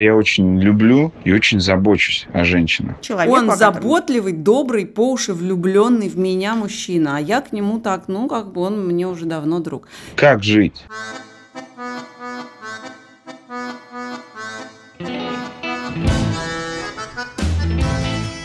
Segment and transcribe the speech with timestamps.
[0.00, 3.00] Я очень люблю и очень забочусь о женщинах.
[3.00, 8.04] Человек, Он заботливый, добрый, по уши влюбленный в меня мужчина, а я к нему так,
[8.06, 9.88] ну, как бы он мне уже давно друг.
[10.14, 10.84] Как жить?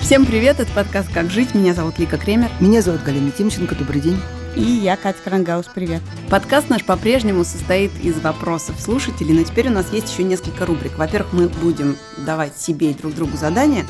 [0.01, 2.49] Всем привет, это подкаст «Как жить», меня зовут Лика Кремер.
[2.59, 4.17] Меня зовут Галина Тимченко, добрый день.
[4.55, 6.03] И я, Катя Крангаус, привет.
[6.29, 10.95] Подкаст наш по-прежнему состоит из вопросов слушателей, но теперь у нас есть еще несколько рубрик.
[10.95, 13.83] Во-первых, мы будем давать себе и друг другу задания,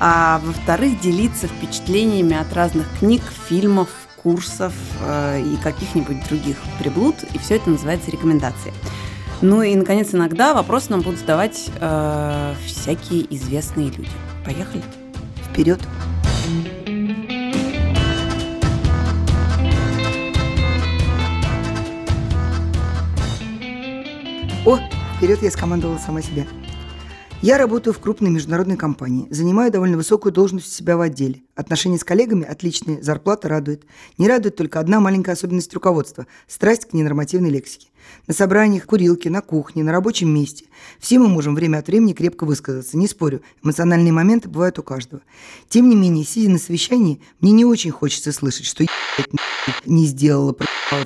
[0.00, 3.90] а во-вторых, делиться впечатлениями от разных книг, фильмов,
[4.22, 8.72] курсов э, и каких-нибудь других приблуд, и все это называется рекомендации.
[9.42, 14.10] Ну и, наконец, иногда вопросы нам будут задавать э, всякие известные люди.
[14.42, 14.82] Поехали?
[15.50, 15.80] Вперед.
[24.68, 24.78] О,
[25.16, 26.46] вперед я скомандовала сама себя.
[27.40, 31.40] Я работаю в крупной международной компании, занимаю довольно высокую должность у себя в отделе.
[31.54, 33.86] Отношения с коллегами отличные, зарплата радует.
[34.18, 37.86] Не радует только одна маленькая особенность руководства– страсть к ненормативной лексике.
[38.26, 40.66] На собраниях, курилке, на кухне, на рабочем месте.
[40.98, 43.40] Все мы можем время от времени крепко высказаться, не спорю.
[43.64, 45.22] Эмоциональные моменты бывают у каждого.
[45.70, 48.90] Тем не менее, сидя на совещании, мне не очень хочется слышать, что я
[49.86, 50.54] не сделала,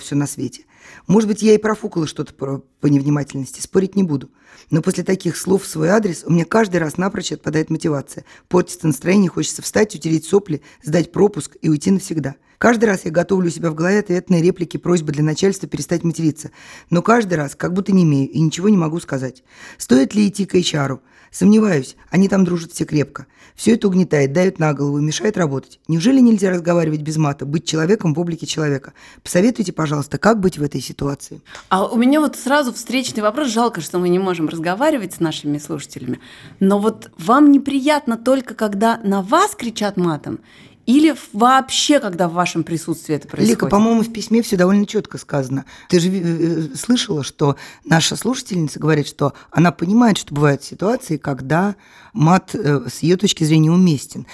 [0.00, 0.64] все на свете.
[1.06, 4.30] Может быть, я и профукала что-то по, невнимательности, спорить не буду.
[4.70, 8.24] Но после таких слов в свой адрес у меня каждый раз напрочь отпадает мотивация.
[8.48, 12.36] Портится настроение, хочется встать, утереть сопли, сдать пропуск и уйти навсегда.
[12.58, 16.52] Каждый раз я готовлю у себя в голове ответные реплики, просьбы для начальства перестать материться.
[16.90, 19.42] Но каждый раз как будто не имею и ничего не могу сказать.
[19.78, 21.00] Стоит ли идти к HR?
[21.33, 23.27] Сомневаюсь, они там дружат все крепко.
[23.56, 25.80] Все это угнетает, давит на голову мешает работать.
[25.88, 28.92] Неужели нельзя разговаривать без мата, быть человеком в облике человека?
[29.22, 31.41] Посоветуйте, пожалуйста, как быть в этой ситуации.
[31.70, 33.48] А у меня вот сразу встречный вопрос.
[33.48, 36.20] Жалко, что мы не можем разговаривать с нашими слушателями.
[36.60, 40.41] Но вот вам неприятно только, когда на вас кричат матом?
[40.86, 43.62] Или вообще, когда в вашем присутствии это происходит?
[43.62, 45.65] Лика, по-моему, в письме все довольно четко сказано.
[45.88, 51.76] Ты же э, слышала, что наша слушательница говорит, что она понимает, что бывают ситуации, когда
[52.12, 54.26] мат э, с ее точки зрения уместен.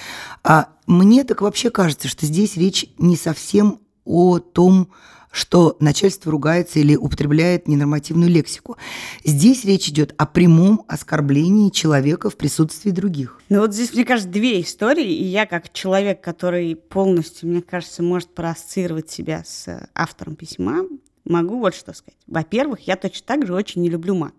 [0.43, 4.89] А мне так вообще кажется, что здесь речь не совсем о том,
[5.31, 8.77] что начальство ругается или употребляет ненормативную лексику.
[9.23, 13.39] Здесь речь идет о прямом оскорблении человека в присутствии других.
[13.49, 18.01] Ну вот здесь, мне кажется, две истории, и я как человек, который полностью, мне кажется,
[18.03, 20.85] может проассоциировать себя с автором письма,
[21.25, 22.19] могу вот что сказать.
[22.27, 24.33] Во-первых, я точно так же очень не люблю мат.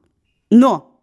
[0.51, 1.01] Но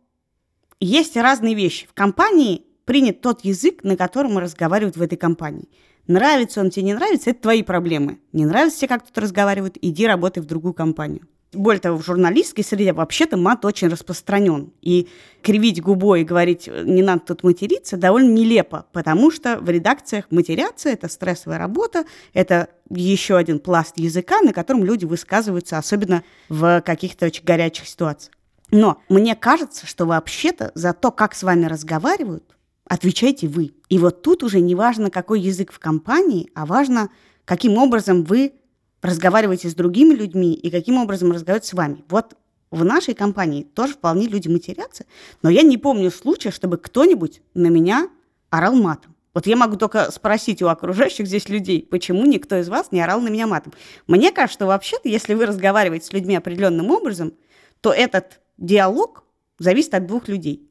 [0.79, 1.87] есть разные вещи.
[1.87, 5.69] В компании принят тот язык, на котором разговаривают в этой компании.
[6.07, 8.19] Нравится он тебе, не нравится, это твои проблемы.
[8.31, 11.27] Не нравится тебе, как тут разговаривают, иди работай в другую компанию.
[11.53, 14.73] Более того, в журналистской среде вообще-то мат очень распространен.
[14.81, 15.07] И
[15.41, 20.89] кривить губой и говорить, не надо тут материться, довольно нелепо, потому что в редакциях матерятся,
[20.89, 27.27] это стрессовая работа, это еще один пласт языка, на котором люди высказываются, особенно в каких-то
[27.27, 28.33] очень горячих ситуациях.
[28.69, 32.56] Но мне кажется, что вообще-то за то, как с вами разговаривают,
[32.87, 33.73] отвечаете вы.
[33.89, 37.09] И вот тут уже не важно, какой язык в компании, а важно,
[37.45, 38.53] каким образом вы
[39.01, 42.03] разговариваете с другими людьми и каким образом разговаривают с вами.
[42.09, 42.35] Вот
[42.71, 45.05] в нашей компании тоже вполне люди матерятся,
[45.41, 48.09] но я не помню случая, чтобы кто-нибудь на меня
[48.49, 49.15] орал матом.
[49.33, 53.21] Вот я могу только спросить у окружающих здесь людей, почему никто из вас не орал
[53.21, 53.71] на меня матом.
[54.07, 57.33] Мне кажется, что вообще-то, если вы разговариваете с людьми определенным образом,
[57.81, 59.23] то этот диалог
[59.59, 60.67] зависит от двух людей.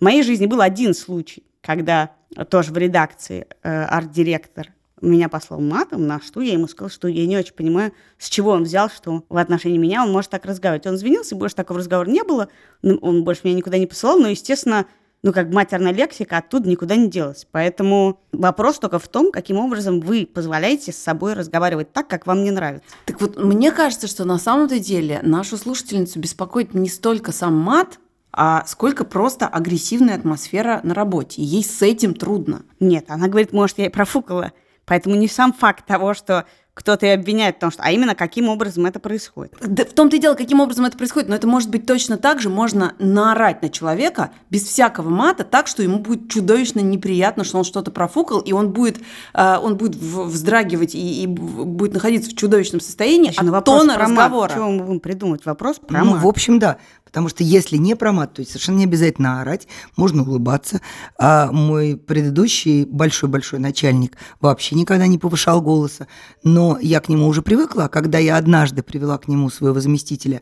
[0.00, 2.10] В моей жизни был один случай, когда
[2.48, 4.68] тоже в редакции э, арт-директор
[5.00, 8.50] меня послал матом, на что я ему сказала, что я не очень понимаю, с чего
[8.50, 10.86] он взял, что в отношении меня он может так разговаривать.
[10.86, 12.48] Он извинился, больше такого разговора не было,
[12.82, 14.86] он больше меня никуда не посылал, но, естественно,
[15.22, 17.46] ну, как матерная лексика оттуда никуда не делась.
[17.50, 22.42] Поэтому вопрос только в том, каким образом вы позволяете с собой разговаривать так, как вам
[22.42, 22.88] не нравится.
[23.04, 27.98] Так вот, мне кажется, что на самом-то деле нашу слушательницу беспокоит не столько сам мат,
[28.32, 31.42] а сколько просто агрессивная атмосфера на работе.
[31.42, 32.62] Ей с этим трудно.
[32.78, 34.52] Нет, она говорит, может, я и профукала.
[34.84, 38.48] Поэтому не сам факт того, что кто-то и обвиняет в том, что, а именно каким
[38.48, 39.54] образом это происходит.
[39.60, 42.40] Да, в том-то и дело, каким образом это происходит, но это может быть точно так
[42.40, 47.58] же, можно наорать на человека без всякого мата, так, что ему будет чудовищно неприятно, что
[47.58, 48.98] он что-то профукал, и он будет,
[49.34, 54.04] э, он будет вздрагивать и, и будет находиться в чудовищном состоянии Значит, от тона про
[54.04, 54.48] разговора.
[54.48, 54.54] Мат.
[54.54, 55.44] Чего мы будем придумать?
[55.44, 56.22] Вопрос про ну, мат.
[56.22, 56.78] в общем, да.
[57.10, 59.66] Потому что если не про мат, то есть совершенно не обязательно орать,
[59.96, 60.80] можно улыбаться.
[61.18, 66.06] А мой предыдущий большой-большой начальник вообще никогда не повышал голоса.
[66.44, 67.88] Но я к нему уже привыкла.
[67.88, 70.40] Когда я однажды привела к нему своего заместителя,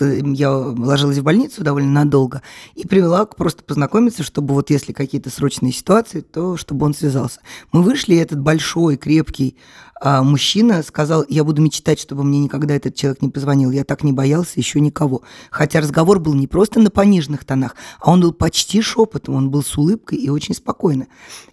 [0.00, 2.42] я ложилась в больницу довольно надолго,
[2.74, 7.40] и привела просто познакомиться, чтобы вот если какие-то срочные ситуации, то чтобы он связался.
[7.72, 9.56] Мы вышли, и этот большой, крепкий
[10.00, 13.70] а мужчина сказал, я буду мечтать, чтобы мне никогда этот человек не позвонил.
[13.70, 15.22] Я так не боялся еще никого.
[15.50, 19.62] Хотя разговор был не просто на пониженных тонах, а он был почти шепотом, он был
[19.62, 21.06] с улыбкой и очень спокойно.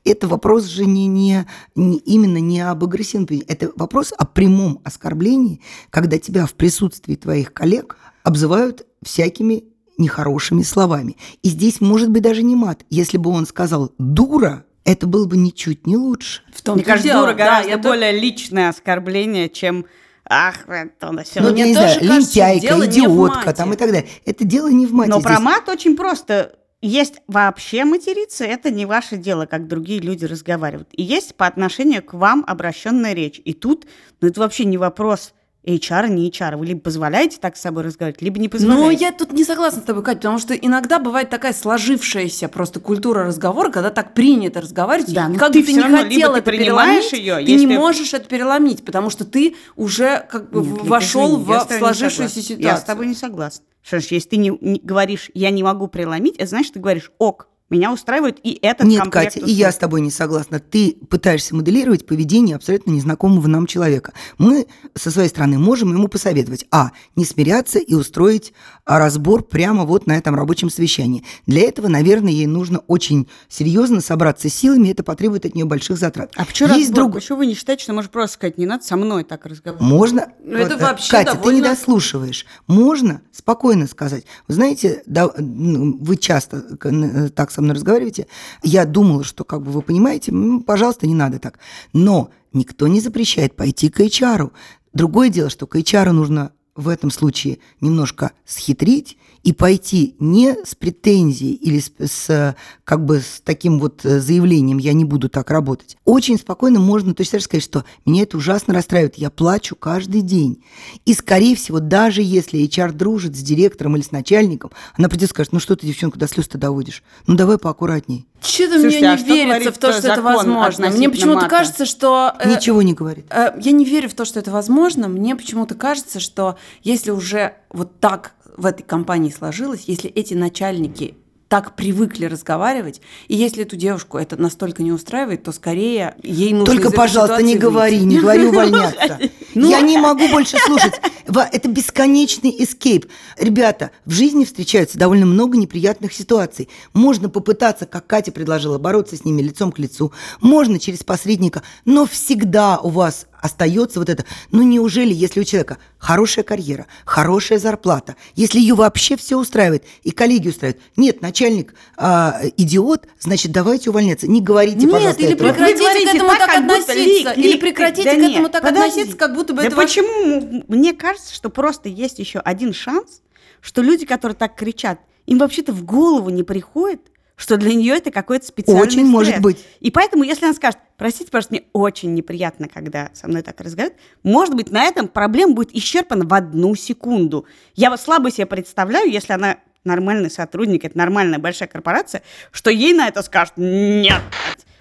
[0.04, 1.46] Это вопрос же не, не,
[1.76, 3.14] не именно не об агрессивном
[3.48, 9.66] это вопрос о прямом оскорблении, когда тебя в присутствии твоих коллег обзывают всякими
[9.98, 11.18] нехорошими словами.
[11.44, 12.86] И здесь может быть даже не мат.
[12.90, 16.42] Если бы он сказал «дура», это было бы ничуть не лучше.
[16.54, 18.20] В том Мне кажется, дура гораздо да, более то...
[18.20, 19.86] личное оскорбление, чем
[20.26, 21.42] Ах, это на все.
[21.42, 24.10] Ну, не, не знаю, лентяйка, идиотка там и так далее.
[24.26, 25.10] Это дело не в мате.
[25.10, 25.30] Но здесь.
[25.30, 26.56] про мат очень просто.
[26.82, 30.90] Есть вообще материться, это не ваше дело, как другие люди разговаривают.
[30.92, 33.42] И есть по отношению к вам обращенная речь.
[33.46, 33.86] И тут,
[34.20, 35.34] ну это вообще не вопрос–
[35.66, 36.58] HR, не HR.
[36.58, 38.84] Вы либо позволяете так с собой разговаривать, либо не позволяете.
[38.84, 42.80] Но я тут не согласна с тобой, Катя, потому что иногда бывает такая сложившаяся просто
[42.80, 47.12] культура разговора, когда так принято разговаривать, да, как ты бы ты не хотел это переломить,
[47.14, 47.66] ее, ты если...
[47.66, 52.62] не можешь это переломить, потому что ты уже как бы Нет, вошел в сложившуюся ситуацию.
[52.62, 53.64] Я с тобой не согласна.
[53.82, 57.12] Что ж, если ты не, не говоришь, я не могу переломить, это значит, ты говоришь,
[57.18, 59.50] ок, меня устраивает и этот Нет, Катя, услуг.
[59.50, 60.60] и я с тобой не согласна.
[60.60, 64.14] Ты пытаешься моделировать поведение абсолютно незнакомого нам человека.
[64.38, 68.54] Мы со своей стороны можем ему посоветовать, а, не смиряться и устроить
[68.86, 71.24] а, разбор прямо вот на этом рабочем совещании.
[71.48, 76.32] Для этого, наверное, ей нужно очень серьезно собраться силами, это потребует от нее больших затрат.
[76.36, 77.06] А почему Есть разбор?
[77.06, 77.14] Друг...
[77.16, 79.90] Почему вы не считаете, что можно просто сказать, не надо со мной так разговаривать?
[79.90, 80.28] Можно.
[80.44, 81.50] Ну, это вот, э, вообще Катя, довольно...
[81.50, 82.46] ты не дослушиваешь.
[82.68, 84.26] Можно спокойно сказать.
[84.48, 88.28] Вы знаете, да, вы часто э, так со мной разговариваете,
[88.62, 90.34] я думала, что, как бы вы понимаете,
[90.66, 91.60] пожалуйста, не надо так.
[91.94, 94.52] Но никто не запрещает пойти к HR.
[94.94, 100.76] Другое дело, что к HR нужно в этом случае немножко схитрить и пойти не с
[100.76, 105.50] претензией или с, с как бы с таким вот э, заявлением «я не буду так
[105.50, 105.98] работать».
[106.06, 110.64] Очень спокойно можно точно так сказать, что меня это ужасно расстраивает, я плачу каждый день.
[111.06, 115.32] И, скорее всего, даже если HR дружит с директором или с начальником, она придет и
[115.32, 117.04] скажет, ну что ты, девчонку, до слез-то доводишь?
[117.28, 118.26] Ну давай поаккуратнее.
[118.42, 120.90] Что-то мне не а верится в то, что это возможно.
[120.90, 122.34] Мне почему-то кажется, что...
[122.40, 123.26] Э, Ничего не говорит.
[123.30, 125.08] Э, я не верю в то, что это возможно.
[125.08, 131.16] Мне почему-то кажется, что если уже вот так в этой компании сложилось, если эти начальники
[131.54, 136.74] так привыкли разговаривать, и если эту девушку это настолько не устраивает, то скорее ей нужно
[136.74, 139.20] Только, пожалуйста, не говори, не говори увольняться.
[139.54, 141.00] Ну, Я не могу больше слушать.
[141.28, 143.06] Это бесконечный эскейп.
[143.38, 146.70] Ребята, в жизни встречаются довольно много неприятных ситуаций.
[146.94, 150.12] Можно попытаться, как Катя предложила, бороться с ними лицом к лицу.
[150.42, 154.26] Можно через посредника, но всегда у вас остается вот это.
[154.52, 160.12] Ну неужели, если у человека хорошая карьера, хорошая зарплата, если ее вообще все устраивает и
[160.12, 164.28] коллеги устраивают, нет, начальник а, идиот, значит, давайте увольняться.
[164.28, 165.50] Не говорите, нет, пожалуйста, или этого.
[165.50, 168.62] прекратите вот к этому так, так относиться, лик, или прекратите да к этому нет, так
[168.64, 168.90] подожди.
[168.90, 170.64] относиться, как будто бы да это почему?
[170.70, 173.22] Мне кажется, что просто есть еще один шанс,
[173.60, 177.02] что люди, которые так кричат, им вообще-то в голову не приходит,
[177.36, 179.10] что для нее это какой-то специальный Очень стресс.
[179.10, 179.66] может быть.
[179.80, 184.00] И поэтому, если она скажет, простите, пожалуйста, мне очень неприятно, когда со мной так разговаривают,
[184.24, 187.46] может быть, на этом проблема будет исчерпана в одну секунду.
[187.76, 192.94] Я вот слабо себе представляю, если она нормальный сотрудник, это нормальная большая корпорация, что ей
[192.94, 194.22] на это скажут, нет,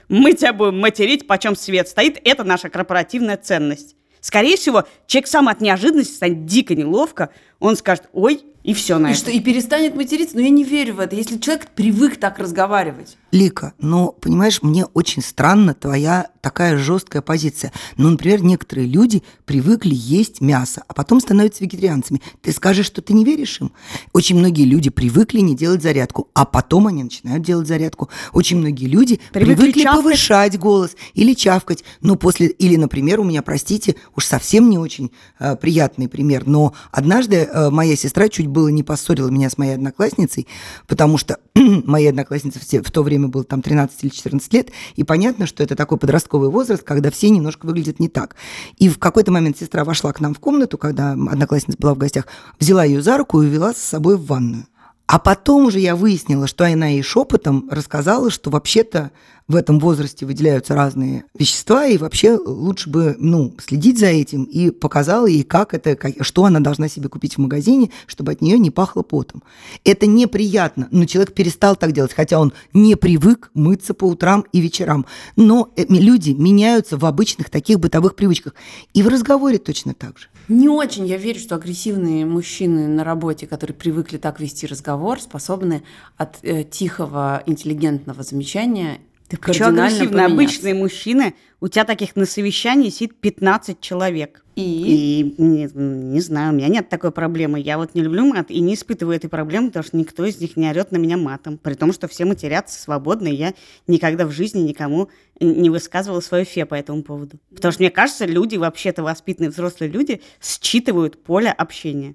[0.08, 3.96] мы тебя будем материть, почем свет стоит, это наша корпоративная ценность.
[4.20, 7.30] Скорее всего, человек сам от неожиданности станет дико неловко,
[7.62, 9.20] он скажет, ой, и все на и это.
[9.20, 10.36] Что, и перестанет материться?
[10.36, 11.16] Но я не верю в это.
[11.16, 13.16] Если человек привык так разговаривать.
[13.32, 17.72] Лика, но, понимаешь, мне очень странно твоя такая жесткая позиция.
[17.96, 22.20] Ну, например, некоторые люди привыкли есть мясо, а потом становятся вегетарианцами.
[22.42, 23.72] Ты скажешь, что ты не веришь им?
[24.12, 28.10] Очень многие люди привыкли не делать зарядку, а потом они начинают делать зарядку.
[28.32, 31.84] Очень многие люди привыкли, привыкли повышать голос или чавкать.
[32.00, 36.74] Но после, или, например, у меня, простите, уж совсем не очень э, приятный пример, но
[36.90, 40.48] однажды э, моя сестра чуть было не поссорила меня с моей одноклассницей,
[40.86, 45.04] потому что моей однокласснице в, в то время было там 13 или 14 лет, и
[45.04, 48.36] понятно, что это такой подростковый возраст, когда все немножко выглядят не так.
[48.78, 52.26] И в какой-то момент сестра вошла к нам в комнату, когда одноклассница была в гостях,
[52.58, 54.66] взяла ее за руку и увела с собой в ванную.
[55.06, 59.10] А потом уже я выяснила, что она ей шепотом рассказала, что вообще-то
[59.48, 64.70] в этом возрасте выделяются разные вещества, и вообще лучше бы, ну, следить за этим и
[64.70, 68.58] показал ей, как это, как, что она должна себе купить в магазине, чтобы от нее
[68.58, 69.42] не пахло потом.
[69.84, 74.60] Это неприятно, но человек перестал так делать, хотя он не привык мыться по утрам и
[74.60, 75.06] вечерам.
[75.36, 78.54] Но э, люди меняются в обычных таких бытовых привычках.
[78.94, 80.28] И в разговоре точно так же.
[80.48, 85.82] Не очень я верю, что агрессивные мужчины на работе, которые привыкли так вести разговор, способны
[86.16, 89.00] от э, тихого, интеллигентного замечания
[89.40, 90.26] так что агрессивно?
[90.26, 94.44] Обычные мужчины, у тебя таких на совещании сидит 15 человек.
[94.56, 94.62] И?
[94.62, 97.58] И не, не знаю, у меня нет такой проблемы.
[97.58, 100.56] Я вот не люблю мат и не испытываю этой проблемы, потому что никто из них
[100.56, 101.56] не орет на меня матом.
[101.56, 103.54] При том, что все матерятся свободно, и я
[103.86, 105.08] никогда в жизни никому
[105.40, 107.38] не высказывала свое фе по этому поводу.
[107.54, 112.12] Потому что мне кажется, люди, вообще-то воспитанные взрослые люди, считывают поле общения.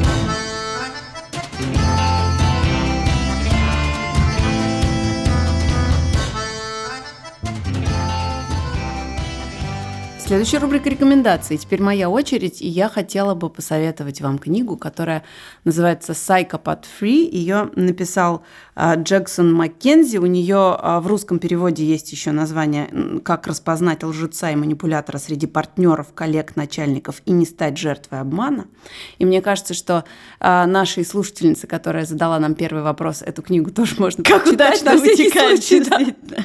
[10.27, 11.57] Следующая рубрика рекомендаций.
[11.57, 15.23] Теперь моя очередь, и я хотела бы посоветовать вам книгу, которая
[15.63, 17.29] называется «Psychopath Free».
[17.31, 18.43] Ее написал
[18.75, 20.17] а, Джексон Маккензи.
[20.17, 22.89] У нее а, в русском переводе есть еще название
[23.23, 28.67] «Как распознать лжеца и манипулятора среди партнеров, коллег, начальников и не стать жертвой обмана».
[29.19, 30.03] И мне кажется, что
[30.41, 34.83] а, нашей слушательнице, которая задала нам первый вопрос, эту книгу тоже можно как прочитать.
[34.83, 36.17] Как удачно вытекает.
[36.23, 36.37] Да.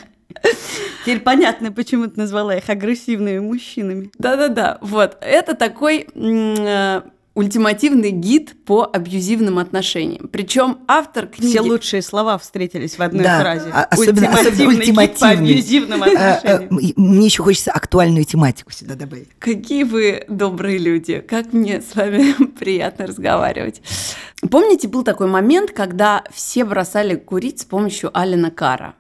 [1.03, 4.11] Теперь понятно, почему ты назвала их агрессивными мужчинами.
[4.19, 5.17] Да-да-да, вот.
[5.21, 7.03] Это такой э,
[7.35, 10.29] ультимативный гид по абьюзивным отношениям.
[10.29, 11.51] Причем автор книги...
[11.51, 13.71] Все лучшие слова встретились в одной да, фразе.
[13.73, 15.19] А, особенно, ультимативный, особенно ультимативный.
[15.19, 16.41] по абьюзивным отношениям.
[16.45, 19.29] Э, э, мне еще хочется актуальную тематику сюда добавить.
[19.39, 21.21] Какие вы добрые люди.
[21.21, 23.81] Как мне с вами приятно разговаривать.
[24.51, 28.95] Помните, был такой момент, когда все бросали курить с помощью Алина Кара?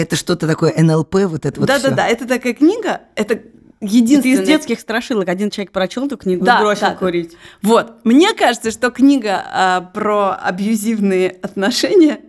[0.00, 3.40] Это что-то такое НЛП, вот это вот Да-да-да, это такая книга, это
[3.80, 4.34] единственная...
[4.34, 5.28] Это из детских страшилок.
[5.28, 7.36] Один человек прочел эту книгу да, и бросил да, курить.
[7.62, 8.04] Вот.
[8.04, 12.20] Мне кажется, что книга а, про абьюзивные отношения,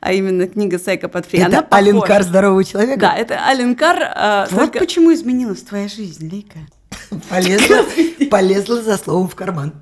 [0.00, 1.90] а именно книга Сайка Подфри, это она похожа.
[1.90, 3.00] Аленкар здорового человека?
[3.00, 3.98] Да, это Аленкар...
[4.02, 4.78] А, вот только...
[4.78, 6.58] почему изменилась твоя жизнь, Лейка.
[7.28, 7.84] Полезла,
[8.30, 9.72] полезла за словом в карман.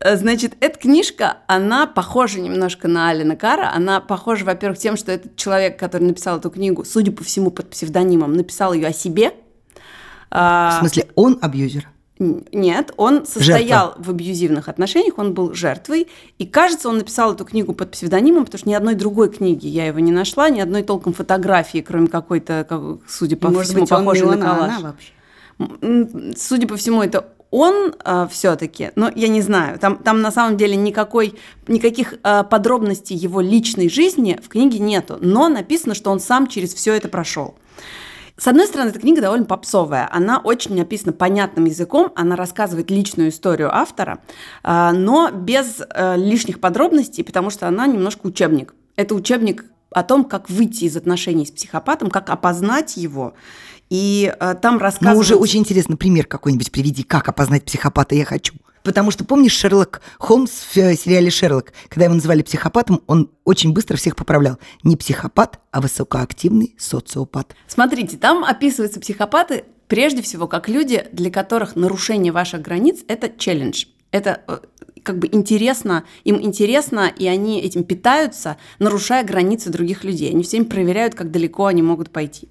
[0.00, 3.72] Э, значит, эта книжка, она похожа немножко на Алина Кара.
[3.74, 7.70] Она похожа, во-первых, тем, что этот человек, который написал эту книгу, судя по всему, под
[7.70, 9.32] псевдонимом, написал ее о себе.
[10.30, 11.88] В смысле, он абьюзер?
[12.18, 14.02] Нет, он состоял Жертва.
[14.02, 18.58] в абьюзивных отношениях, он был жертвой, и кажется, он написал эту книгу под псевдонимом, потому
[18.58, 22.98] что ни одной другой книги я его не нашла, ни одной толком фотографии, кроме какой-то,
[23.06, 24.78] судя по Может всему, быть, похожей на коллаж.
[24.78, 26.36] Она вообще?
[26.38, 30.58] Судя по всему, это он э, все-таки, ну, я не знаю, там, там на самом
[30.58, 36.20] деле никакой, никаких э, подробностей его личной жизни в книге нету, но написано, что он
[36.20, 37.54] сам через все это прошел.
[38.36, 40.06] С одной стороны, эта книга довольно попсовая.
[40.12, 44.18] Она очень написана понятным языком, она рассказывает личную историю автора,
[44.62, 48.74] э, но без э, лишних подробностей, потому что она немножко учебник.
[48.96, 53.32] Это учебник о том, как выйти из отношений с психопатом, как опознать его
[53.90, 55.14] и э, там рассказывается...
[55.14, 58.54] Ну, уже очень интересно, пример какой-нибудь приведи, как опознать психопата я хочу.
[58.82, 63.72] Потому что, помнишь, Шерлок Холмс в э, сериале «Шерлок», когда его называли психопатом, он очень
[63.72, 64.58] быстро всех поправлял.
[64.84, 67.56] Не психопат, а высокоактивный социопат.
[67.66, 73.86] Смотрите, там описываются психопаты прежде всего как люди, для которых нарушение ваших границ– это челлендж.
[74.12, 74.58] Это э,
[75.06, 80.32] как бы интересно, им интересно, и они этим питаются, нарушая границы других людей.
[80.32, 82.48] Они все время проверяют, как далеко они могут пойти.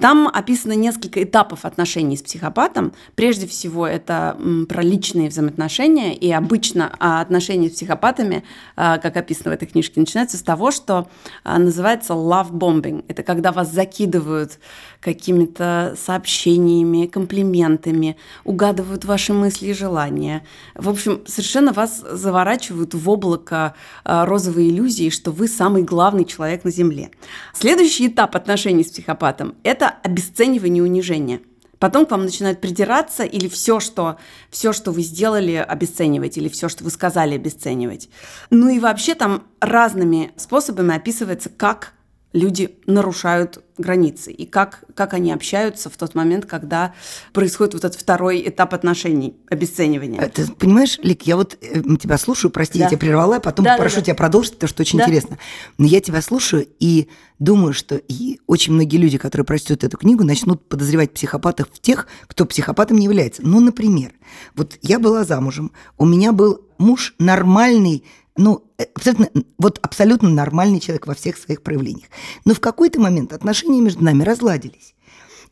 [0.00, 2.94] Там описано несколько этапов отношений с психопатом.
[3.14, 4.38] Прежде всего, это
[4.70, 8.42] про личные взаимоотношения, и обычно а, отношения с психопатами,
[8.74, 11.08] а, как описано в этой книжке, начинаются с того, что
[11.44, 13.04] а, называется love bombing.
[13.08, 14.58] Это когда вас закидывают
[15.00, 20.42] какими-то сообщениями, комплиментами, угадывают ваши мысли и желания.
[20.74, 23.74] В общем, совершенно вас заворачивают в облако
[24.04, 27.10] а, розовой иллюзии, что вы самый главный человек на Земле.
[27.54, 31.40] Следующий этап отношений с психопатом– это обесценивание и унижение.
[31.78, 34.18] Потом к вам начинают придираться или все, что,
[34.50, 38.08] все, что вы сделали, обесценивать, или все, что вы сказали, обесценивать.
[38.50, 41.92] Ну и вообще там разными способами описывается, как
[42.32, 46.94] люди нарушают границы и как, как они общаются в тот момент, когда
[47.32, 50.28] происходит вот этот второй этап отношений, обесценивания.
[50.28, 52.84] Ты понимаешь, Лик, я вот э, тебя слушаю, прости, да.
[52.84, 54.04] я тебя прервала, а потом да, прошу да, да.
[54.06, 55.04] тебя продолжить, потому что очень да.
[55.04, 55.38] интересно.
[55.78, 57.08] Но я тебя слушаю и
[57.38, 62.08] думаю, что и очень многие люди, которые прочтут эту книгу, начнут подозревать психопатов в тех,
[62.26, 63.42] кто психопатом не является.
[63.46, 64.12] Ну, например,
[64.54, 68.04] вот я была замужем, у меня был муж нормальный,
[68.38, 69.28] ну, э, абсолютно,
[69.58, 72.08] вот абсолютно нормальный человек во всех своих проявлениях.
[72.44, 74.94] Но в какой-то момент отношения между нами разладились.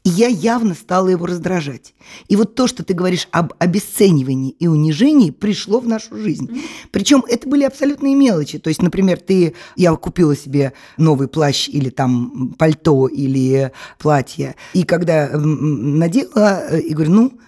[0.05, 1.95] И я явно стала его раздражать.
[2.29, 6.47] И вот то, что ты говоришь об обесценивании и унижении, пришло в нашу жизнь.
[6.47, 6.61] Mm-hmm.
[6.93, 8.61] Причем это были абсолютные мелочи.
[8.61, 14.85] То есть, например, ты, я купила себе новый плащ или там пальто или платье, и
[14.85, 17.41] когда надела, э, и говорю, ну,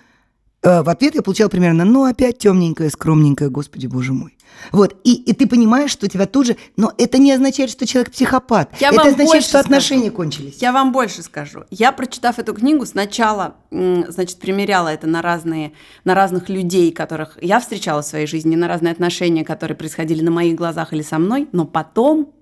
[0.63, 4.37] Э, в ответ я получал примерно, ну, опять темненькая, скромненькая, господи, боже мой.
[4.73, 6.57] Вот, и, и ты понимаешь, что тебя тут же...
[6.77, 8.71] Но это не означает, что человек психопат.
[8.81, 9.65] Я это означает, что скажу.
[9.65, 10.59] отношения кончились.
[10.61, 11.65] Я вам больше скажу.
[11.71, 15.73] Я, прочитав эту книгу, сначала, значит, примеряла это на разные,
[16.05, 20.31] на разных людей, которых я встречала в своей жизни, на разные отношения, которые происходили на
[20.31, 22.33] моих глазах или со мной, но потом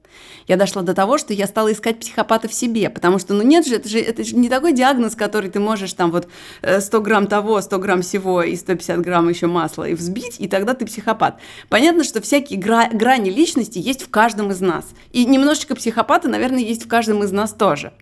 [0.47, 3.67] я дошла до того, что я стала искать психопата в себе, потому что, ну нет
[3.67, 6.29] же, это же, это же не такой диагноз, который ты можешь там вот
[6.63, 10.49] 100 э, грамм того, 100 грамм всего и 150 грамм еще масла и взбить, и
[10.49, 11.39] тогда ты психопат.
[11.69, 14.87] Понятно, что всякие гра- грани личности есть в каждом из нас.
[15.13, 17.93] И немножечко психопата, наверное, есть в каждом из нас тоже.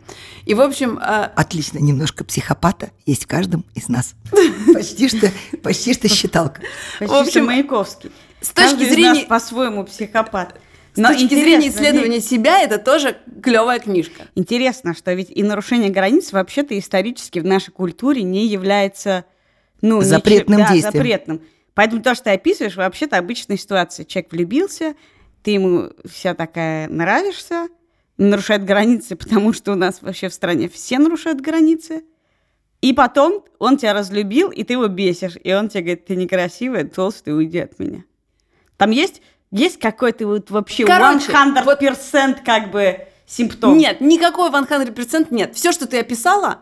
[0.45, 0.99] И, в общем...
[0.99, 1.31] Э...
[1.35, 4.15] Отлично, немножко психопата есть в каждом из нас.
[4.73, 5.31] Почти что,
[5.63, 6.61] почти что считалка.
[6.99, 8.11] Почти что Маяковский.
[8.41, 9.25] С точки зрения...
[9.25, 10.61] по-своему психопат.
[10.97, 12.29] Но с точки зрения исследования ведь...
[12.29, 14.29] себя, это тоже клевая книжка.
[14.35, 19.25] Интересно, что ведь и нарушение границ вообще-то исторически в нашей культуре не является
[19.81, 20.93] ну, запретным ничем, действием.
[20.93, 21.41] Да, запретным.
[21.75, 24.05] Поэтому то, что ты описываешь, вообще-то обычная ситуация.
[24.05, 24.95] Человек влюбился,
[25.43, 27.69] ты ему вся такая нравишься,
[28.17, 32.05] нарушает границы, потому что у нас вообще в стране все нарушают границы.
[32.81, 35.37] И потом он тебя разлюбил, и ты его бесишь.
[35.43, 38.05] И он тебе говорит, ты некрасивая, толстый, уйди от меня.
[38.77, 39.23] Там есть
[39.55, 43.79] есть какой-то вот вообще Короче, 100% вот, как бы симптом?
[43.79, 45.55] Нет, никакой 100% нет.
[45.55, 46.59] Все, что ты описала,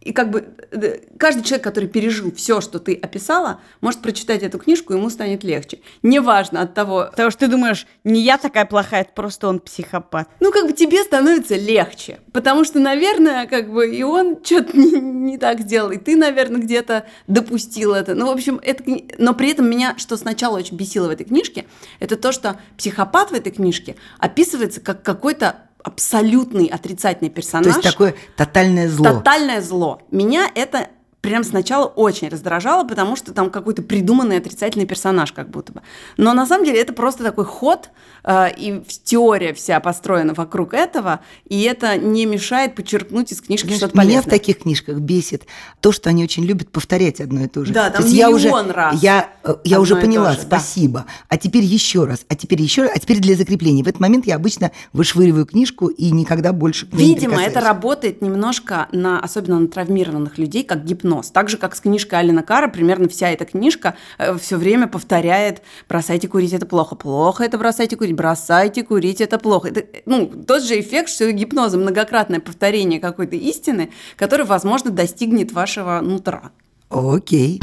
[0.00, 4.58] и как бы э, каждый человек, который пережил все, что ты описала, может прочитать эту
[4.58, 5.80] книжку, ему станет легче.
[6.02, 7.08] Неважно от того...
[7.10, 10.28] Потому что ты думаешь, не я такая плохая, это просто он психопат.
[10.40, 12.18] Ну, как бы тебе становится легче.
[12.32, 16.62] Потому что, наверное, как бы и он что-то не, не так сделал, и ты, наверное,
[16.62, 18.14] где-то допустил это.
[18.14, 18.82] Ну, в общем, это...
[19.18, 21.66] Но при этом меня, что сначала очень бесило в этой книжке,
[21.98, 27.74] это то, что психопат в этой книжке описывается как какой-то абсолютный отрицательный персонаж.
[27.74, 29.04] То есть такое тотальное зло.
[29.04, 30.02] Тотальное зло.
[30.10, 30.88] Меня это
[31.20, 35.82] прям сначала очень раздражало, потому что там какой-то придуманный отрицательный персонаж как будто бы.
[36.16, 37.90] Но на самом деле это просто такой ход,
[38.24, 43.94] э, и теория вся построена вокруг этого, и это не мешает подчеркнуть из книжки что-то
[43.94, 44.20] полезное.
[44.20, 45.46] Меня в таких книжках бесит
[45.80, 47.72] то, что они очень любят повторять одно и то же.
[47.72, 49.02] Да, там то есть я уже, раз.
[49.02, 51.00] Я, э, я уже поняла, же, спасибо.
[51.00, 51.06] Да.
[51.28, 53.84] А теперь еще раз, а теперь еще раз, а теперь для закрепления.
[53.84, 58.88] В этот момент я обычно вышвыриваю книжку и никогда больше Видимо, не это работает немножко
[58.92, 61.30] на, особенно на травмированных людей, как гипноз нос.
[61.30, 65.62] Так же, как с книжкой Алина Кара, примерно вся эта книжка э, все время повторяет
[65.88, 69.68] «бросайте курить, это плохо, плохо это бросайте курить, бросайте курить, это плохо».
[69.68, 76.00] Это, ну, тот же эффект, что гипноза, многократное повторение какой-то истины, который, возможно, достигнет вашего
[76.00, 76.52] нутра.
[76.88, 77.60] Окей.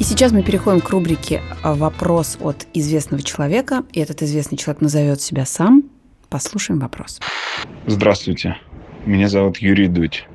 [0.00, 3.84] И сейчас мы переходим к рубрике «Вопрос от известного человека».
[3.92, 5.84] И этот известный человек назовет себя сам.
[6.30, 7.20] Послушаем вопрос.
[7.86, 8.56] Здравствуйте.
[9.04, 10.26] Меня зовут Юрий Дудь.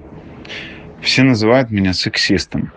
[1.01, 2.71] Все называют меня сексистом.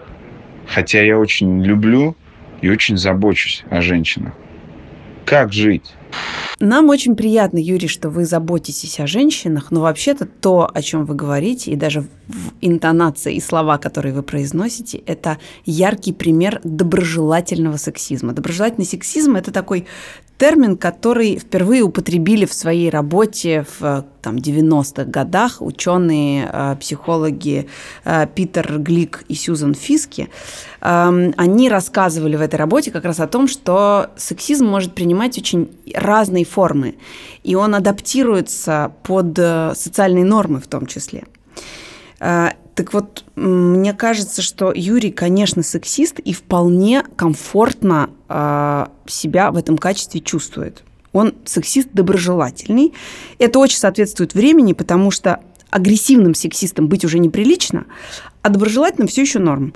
[0.67, 2.17] Хотя я очень люблю
[2.63, 4.33] и очень забочусь о женщинах.
[5.27, 5.93] Как жить?
[6.61, 11.15] Нам очень приятно, Юрий, что вы заботитесь о женщинах, но вообще-то то, о чем вы
[11.15, 18.33] говорите, и даже в интонации и слова, которые вы произносите, это яркий пример доброжелательного сексизма.
[18.33, 19.87] Доброжелательный сексизм– это такой
[20.39, 27.69] термин, который впервые употребили в своей работе в там, 90-х годах ученые, э, психологи
[28.05, 30.31] э, Питер Глик и Сьюзан Фиски.
[30.81, 35.71] Эм, они рассказывали в этой работе как раз о том, что сексизм может принимать очень
[35.95, 36.95] разные формы,
[37.43, 41.25] и он адаптируется под э, социальные нормы в том числе.
[42.79, 49.77] Так вот, мне кажется, что Юрий, конечно, сексист и вполне комфортно э, себя в этом
[49.77, 50.85] качестве чувствует.
[51.13, 52.95] Он сексист доброжелательный.
[53.41, 57.87] Это очень соответствует времени, потому что агрессивным сексистом быть уже неприлично,
[58.43, 59.75] а доброжелательным все еще норм.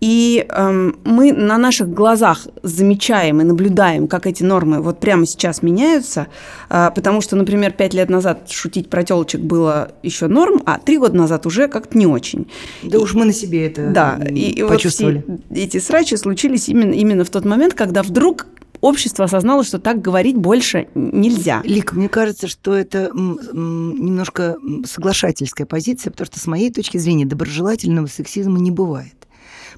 [0.00, 5.62] И э, мы на наших глазах замечаем и наблюдаем, как эти нормы вот прямо сейчас
[5.62, 6.26] меняются,
[6.68, 10.98] э, потому что, например, пять лет назад шутить про телочек было еще норм, а три
[10.98, 12.46] года назад уже как-то не очень.
[12.82, 15.24] Да и, уж мы на себе это да, и, почувствовали.
[15.26, 18.46] И вот все эти срачи случились именно, именно в тот момент, когда вдруг
[18.82, 21.62] общество осознало, что так говорить больше нельзя.
[21.64, 28.06] Лик, мне кажется, что это немножко соглашательская позиция, потому что с моей точки зрения доброжелательного
[28.06, 29.15] сексизма не бывает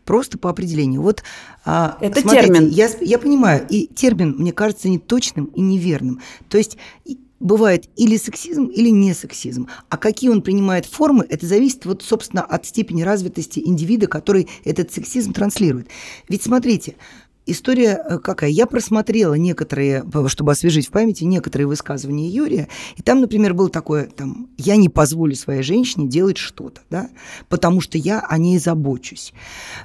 [0.09, 1.03] просто по определению.
[1.03, 1.23] Вот,
[1.67, 2.69] а, Это смотрите, термин.
[2.71, 6.23] Я, я понимаю, и термин, мне кажется, не точным и неверным.
[6.49, 6.79] То есть
[7.41, 9.69] бывает или сексизм, или не сексизм.
[9.91, 14.91] А какие он принимает формы, это зависит, вот, собственно, от степени развитости индивида, который этот
[14.91, 15.89] сексизм транслирует.
[16.27, 16.97] Ведь смотрите,
[17.51, 18.51] история э, какая?
[18.51, 24.07] Я просмотрела некоторые, чтобы освежить в памяти, некоторые высказывания Юрия, и там, например, было такое,
[24.07, 27.11] там, я не позволю своей женщине делать что-то, да,
[27.49, 29.33] потому что я о ней забочусь.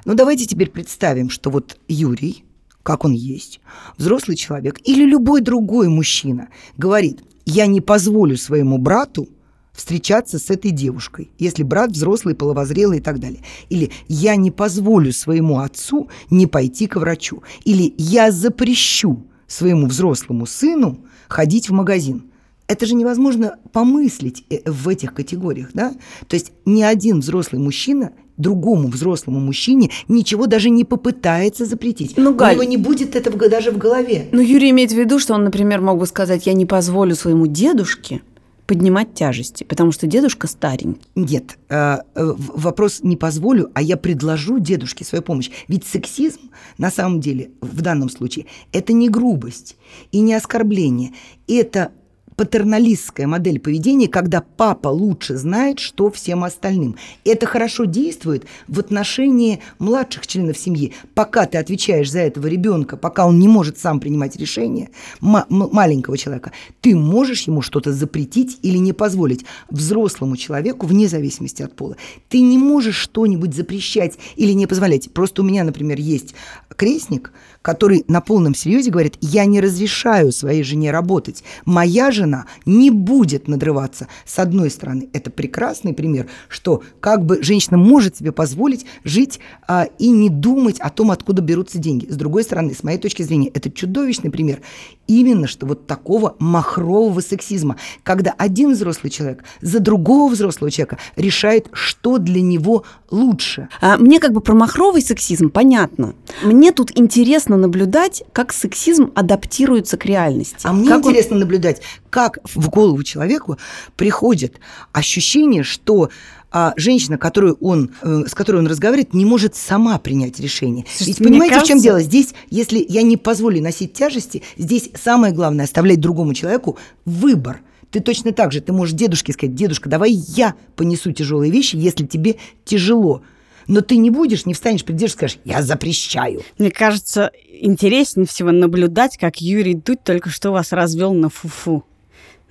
[0.04, 2.44] Но давайте теперь представим, что вот Юрий,
[2.82, 3.60] как он есть,
[3.96, 9.28] взрослый человек или любой другой мужчина говорит– я не позволю своему брату
[9.74, 13.40] встречаться с этой девушкой, если брат взрослый, половозрелый и так далее.
[13.68, 17.42] Или я не позволю своему отцу не пойти к врачу.
[17.64, 22.30] Или я запрещу своему взрослому сыну ходить в магазин.
[22.66, 25.92] Это же невозможно помыслить э, в этих категориях, да?
[26.28, 32.14] То есть ни один взрослый мужчина другому взрослому мужчине ничего даже не попытается запретить.
[32.16, 34.28] Ну, Галь, У него не будет этого даже в голове.
[34.32, 37.46] Но Юрий имеет в виду, что он, например, мог бы сказать, я не позволю своему
[37.46, 38.22] дедушке
[38.66, 41.06] поднимать тяжести, потому что дедушка старенький.
[41.14, 45.50] Нет, э, э, вопрос не позволю, а я предложу дедушке свою помощь.
[45.68, 49.76] Ведь сексизм на самом деле в данном случае это не грубость
[50.12, 51.12] и не оскорбление,
[51.46, 51.92] это
[52.36, 56.96] патерналистская модель поведения, когда папа лучше знает, что всем остальным.
[57.24, 60.92] Это хорошо действует в отношении младших членов семьи.
[61.14, 66.52] Пока ты отвечаешь за этого ребенка, пока он не может сам принимать решения, маленького человека,
[66.80, 71.96] ты можешь ему что-то запретить или не позволить взрослому человеку, вне зависимости от пола.
[72.28, 75.12] Ты не можешь что-нибудь запрещать или не позволять.
[75.12, 76.34] Просто у меня, например, есть
[76.76, 77.32] крестник,
[77.64, 81.42] который на полном серьезе говорит, я не разрешаю своей жене работать.
[81.64, 84.06] Моя жена не будет надрываться.
[84.26, 89.88] С одной стороны, это прекрасный пример, что как бы женщина может себе позволить жить а,
[89.98, 92.04] и не думать о том, откуда берутся деньги.
[92.04, 94.60] С другой стороны, с моей точки зрения, это чудовищный пример
[95.06, 101.68] именно что вот такого махрового сексизма, когда один взрослый человек за другого взрослого человека решает,
[101.72, 103.68] что для него лучше.
[103.80, 106.14] А мне как бы про махровый сексизм понятно.
[106.42, 110.58] Мне тут интересно наблюдать, как сексизм адаптируется к реальности.
[110.62, 111.40] А мне как интересно он...
[111.40, 113.58] наблюдать, как в голову человеку
[113.96, 114.60] приходит
[114.92, 116.10] ощущение, что
[116.56, 120.84] а женщина, которую он, э, с которой он разговаривает, не может сама принять решение.
[120.88, 121.72] Слушайте, Ведь понимаете, кажется...
[121.72, 122.00] в чем дело?
[122.00, 127.60] Здесь, если я не позволю носить тяжести, здесь самое главное оставлять другому человеку выбор.
[127.90, 132.06] Ты точно так же, ты можешь дедушке сказать, дедушка, давай я понесу тяжелые вещи, если
[132.06, 133.22] тебе тяжело.
[133.66, 136.42] Но ты не будешь, не встанешь перед девушкой скажешь, я запрещаю.
[136.58, 141.84] Мне кажется, интереснее всего наблюдать, как Юрий Дудь только что вас развел на фуфу.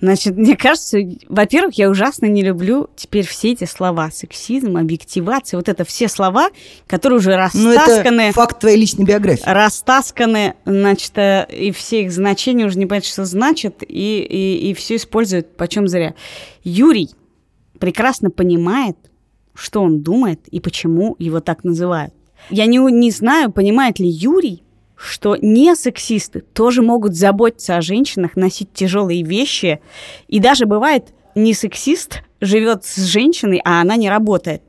[0.00, 0.98] Значит, мне кажется,
[1.28, 4.10] во-первых, я ужасно не люблю теперь все эти слова.
[4.10, 6.50] Сексизм, объективация, вот это все слова,
[6.86, 8.16] которые уже растасканы.
[8.16, 9.44] Ну, это факт твоей личной биографии.
[9.46, 14.74] Растасканы, значит, э, и все их значения уже не понятно, что значит, и, и, и
[14.74, 16.14] все используют почем зря.
[16.64, 17.10] Юрий
[17.78, 18.98] прекрасно понимает,
[19.54, 22.12] что он думает и почему его так называют.
[22.50, 24.62] Я не, не знаю, понимает ли Юрий,
[24.96, 29.80] что не сексисты тоже могут заботиться о женщинах, носить тяжелые вещи.
[30.28, 34.62] И даже бывает, не сексист живет с женщиной, а она не работает.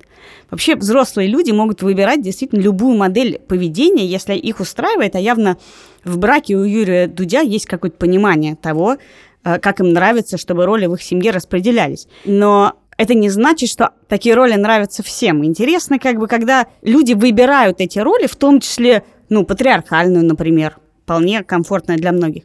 [0.50, 5.58] Вообще взрослые люди могут выбирать действительно любую модель поведения, если их устраивает, а явно
[6.04, 8.98] в браке у Юрия Дудя есть какое-то понимание того,
[9.44, 12.08] э, как им нравится, чтобы роли в их семье распределялись.
[12.26, 15.44] Но это не значит, что такие роли нравятся всем.
[15.44, 21.44] Интересно, как бы, когда люди выбирают эти роли, в том числе ну, патриархальную, например, вполне
[21.44, 22.44] комфортная для многих,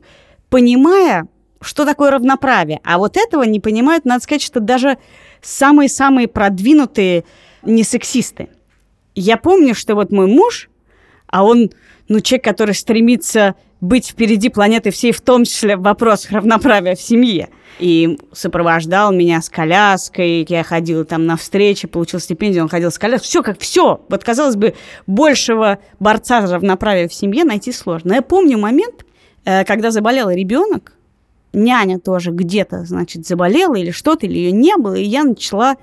[0.49, 1.29] понимая,
[1.61, 2.81] что такое равноправие.
[2.85, 4.99] А вот этого не понимают, надо сказать, что даже
[5.41, 7.25] самые-самые продвинутые
[7.63, 8.49] не сексисты.
[9.15, 10.69] Я помню, что вот мой муж,
[11.27, 11.71] а он,
[12.09, 17.01] ну, человек, который стремится быть впереди планеты всей, в том числе в вопросах равноправия в
[17.01, 17.49] семье.
[17.79, 22.99] И сопровождал меня с коляской, я ходила там на встречи, получил стипендию, он ходил с
[22.99, 23.27] коляской.
[23.27, 24.05] Все как все.
[24.09, 24.75] Вот, казалось бы,
[25.07, 28.11] большего борца за равноправие в семье найти сложно.
[28.11, 29.07] Но я помню момент,
[29.45, 30.93] э, когда заболел ребенок,
[31.55, 35.77] няня тоже где-то, значит, заболела или что-то, или ее не было, и я начала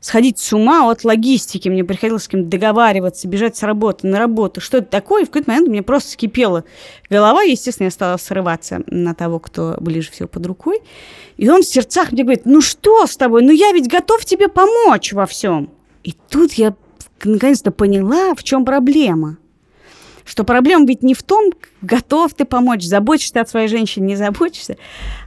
[0.00, 1.68] сходить с ума от логистики.
[1.68, 4.60] Мне приходилось с кем-то договариваться, бежать с работы на работу.
[4.60, 5.22] Что это такое?
[5.22, 6.64] И в какой-то момент мне просто скипела
[7.08, 7.42] голова.
[7.42, 10.80] Естественно, я стала срываться на того, кто ближе всего под рукой.
[11.36, 13.42] И он в сердцах мне говорит, ну что с тобой?
[13.42, 15.70] Ну я ведь готов тебе помочь во всем.
[16.02, 16.74] И тут я
[17.22, 19.36] наконец-то поняла, в чем проблема.
[20.24, 24.76] что проблема ведь не в том, готов ты помочь, заботишься о своей женщине, не заботишься,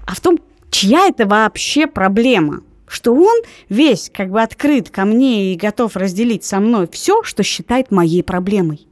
[0.07, 0.39] а в том,
[0.71, 2.61] чья это вообще проблема.
[2.87, 7.43] Что он весь как бы открыт ко мне и готов разделить со мной все, что
[7.43, 8.87] считает моей проблемой.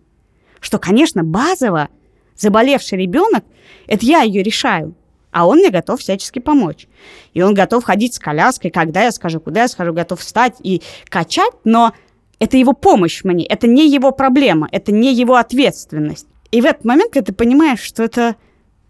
[0.59, 1.89] Что, конечно, базово
[2.37, 3.43] заболевший ребенок,
[3.87, 4.95] это я ее решаю,
[5.31, 6.87] а он мне готов всячески помочь.
[7.33, 10.81] И он готов ходить с коляской, когда я скажу, куда я скажу, готов встать и
[11.09, 11.93] качать, но
[12.39, 16.27] это его помощь мне, это не его проблема, это не его ответственность.
[16.51, 18.35] И в этот момент, когда ты понимаешь, что это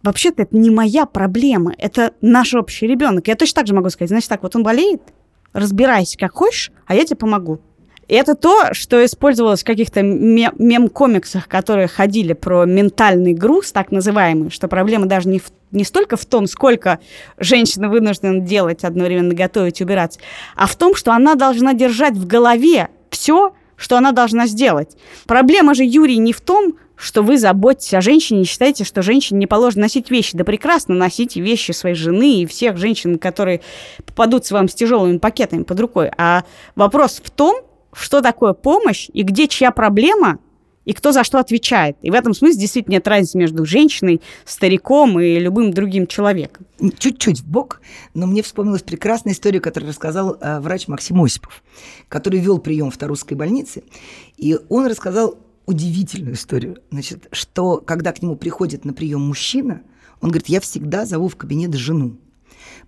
[0.04, 3.28] вообще-то это не моя проблема, это наш общий ребенок.
[3.28, 5.02] Я точно так же могу сказать, значит так, вот он болеет,
[5.54, 7.60] разбирайся как хочешь, а я тебе помогу.
[8.08, 14.68] Это то, что использовалось в каких-то мем-комиксах, которые ходили про ментальный груз, так называемый, что
[14.68, 17.00] проблема даже не, в, не столько в том, сколько
[17.38, 20.20] женщина вынуждена делать, одновременно готовить, убираться,
[20.58, 24.96] а в том, что она должна держать в голове все, что она должна сделать.
[25.26, 29.40] Проблема же, Юрий, не в том, что вы заботитесь о женщине и считаете, что женщине
[29.40, 30.38] не положено носить вещи.
[30.38, 33.62] Да прекрасно носите вещи своей жены и всех женщин, которые
[34.06, 36.12] попадутся вам с тяжелыми пакетами под рукой.
[36.16, 36.44] А
[36.76, 40.38] вопрос в том, что такое помощь и где чья проблема,
[40.86, 41.98] и кто за что отвечает.
[42.02, 46.66] И в этом смысле действительно нет разницы между женщиной, стариком и любым другим человеком.
[46.98, 47.82] Чуть-чуть в бок,
[48.14, 51.64] но мне вспомнилась прекрасная история, которую рассказал э, врач Максим Осипов,
[52.08, 53.84] который вел прием в Тарусской больнице.
[54.38, 56.78] И он рассказал удивительную историю.
[56.92, 59.82] Значит, что когда к нему приходит на прием мужчина,
[60.20, 62.18] он говорит, я всегда зову в кабинет жену.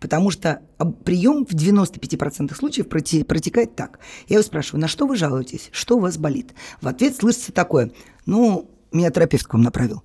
[0.03, 0.61] Потому что
[1.05, 3.99] прием в 95% случаев протекает так.
[4.27, 5.69] Я его спрашиваю, на что вы жалуетесь?
[5.71, 6.53] Что у вас болит?
[6.81, 7.93] В ответ слышится такое,
[8.25, 10.03] ну, меня терапевт к вам направил.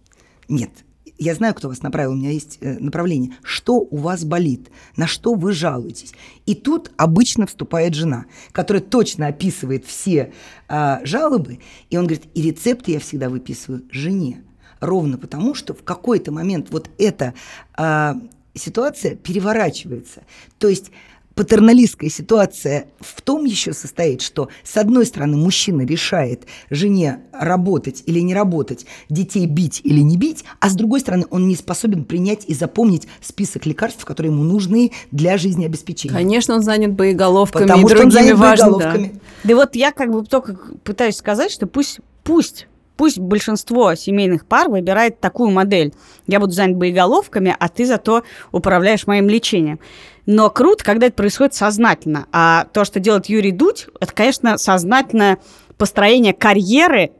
[0.49, 0.71] Нет,
[1.19, 3.33] я знаю, кто вас направил, у меня есть э, направление.
[3.43, 4.71] Что у вас болит?
[4.97, 6.15] На что вы жалуетесь?
[6.47, 10.33] И тут обычно вступает жена, которая точно описывает все
[10.69, 11.59] э, жалобы,
[11.91, 14.45] и он говорит, и рецепты я всегда выписываю жене.
[14.79, 17.35] Ровно потому, что в какой-то момент вот эта
[17.77, 18.15] э,
[18.59, 20.23] ситуация переворачивается.
[20.59, 20.91] То есть
[21.39, 28.19] патерналистская ситуация в том еще состоит, что с одной стороны мужчина решает жене работать или
[28.19, 32.45] не работать, детей бить или не бить, а с другой стороны он не способен принять
[32.49, 36.13] и запомнить список лекарств, которые ему нужны для жизнеобеспечения.
[36.17, 38.73] Конечно, он занят боеголовками Потому и что другими он занят важными.
[38.73, 39.13] боеголовками.
[39.15, 39.21] Да.
[39.45, 42.67] да вот я как бы только пытаюсь сказать, что пусть, пусть
[42.99, 45.95] Пусть большинство семейных пар выбирает такую модель.
[46.27, 49.79] Я буду занят боеголовками, а ты зато управляешь моим лечением.
[50.27, 52.27] Но круто, когда это происходит сознательно.
[52.33, 55.39] А то, что делает Юрий Дудь, это, конечно, сознательное
[55.77, 57.13] построение карьеры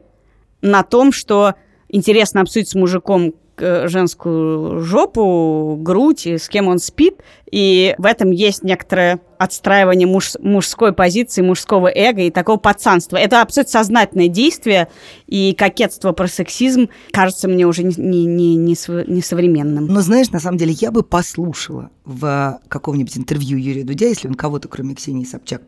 [0.61, 1.55] на том, что
[1.87, 7.21] интересно обсудить с мужиком женскую жопу, грудь, и с кем он спит.
[7.51, 13.17] И в этом есть некоторое отстраивание муж, мужской позиции, мужского эго и такого пацанства.
[13.17, 14.89] Это абсолютно сознательное действие,
[15.27, 18.75] и кокетство про сексизм кажется мне уже не, не, не, не,
[19.07, 19.87] не современным.
[19.87, 24.35] Но знаешь, на самом деле, я бы послушала в каком-нибудь интервью Юрия Дудя, если он
[24.35, 25.61] кого-то, кроме Ксении Собчак,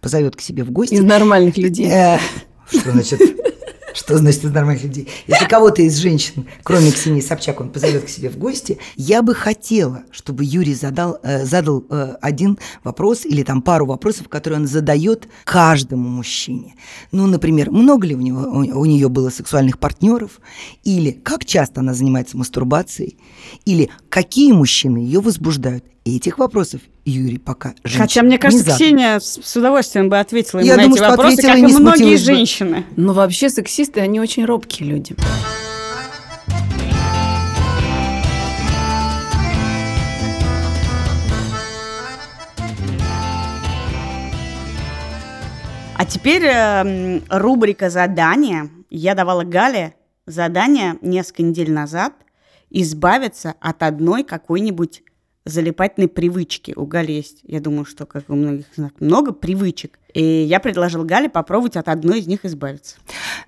[0.00, 0.94] позовет к себе в гости.
[0.94, 1.86] Из нормальных людей.
[1.86, 2.18] Э,
[2.68, 3.20] что значит
[3.96, 5.08] что значит из нормальных людей?
[5.26, 9.34] Если кого-то из женщин, кроме Ксении Собчак, он позовет к себе в гости, я бы
[9.34, 14.66] хотела, чтобы Юрий задал, э, задал э, один вопрос или там пару вопросов, которые он
[14.66, 16.74] задает каждому мужчине.
[17.10, 20.40] Ну, например, много ли у, него, у, у нее было сексуальных партнеров?
[20.84, 23.16] Или как часто она занимается мастурбацией?
[23.64, 25.84] Или какие мужчины ее возбуждают?
[26.04, 30.96] Этих вопросов Юрий пока Хотя, мне кажется, Ксения с, удовольствием бы ответила Я на думаю,
[30.96, 32.78] эти что вопросы, как и многие женщины.
[32.78, 32.84] Бы.
[32.96, 35.14] Но вообще сексисты, они очень робкие люди.
[45.98, 48.68] А теперь э, рубрика задания.
[48.90, 49.94] Я давала Гале
[50.26, 52.12] задание несколько недель назад
[52.68, 55.02] избавиться от одной какой-нибудь
[55.46, 56.74] залипательной привычки.
[56.76, 58.66] У Гали есть, я думаю, что, как у многих
[58.98, 59.98] много привычек.
[60.12, 62.96] И я предложил Гале попробовать от одной из них избавиться.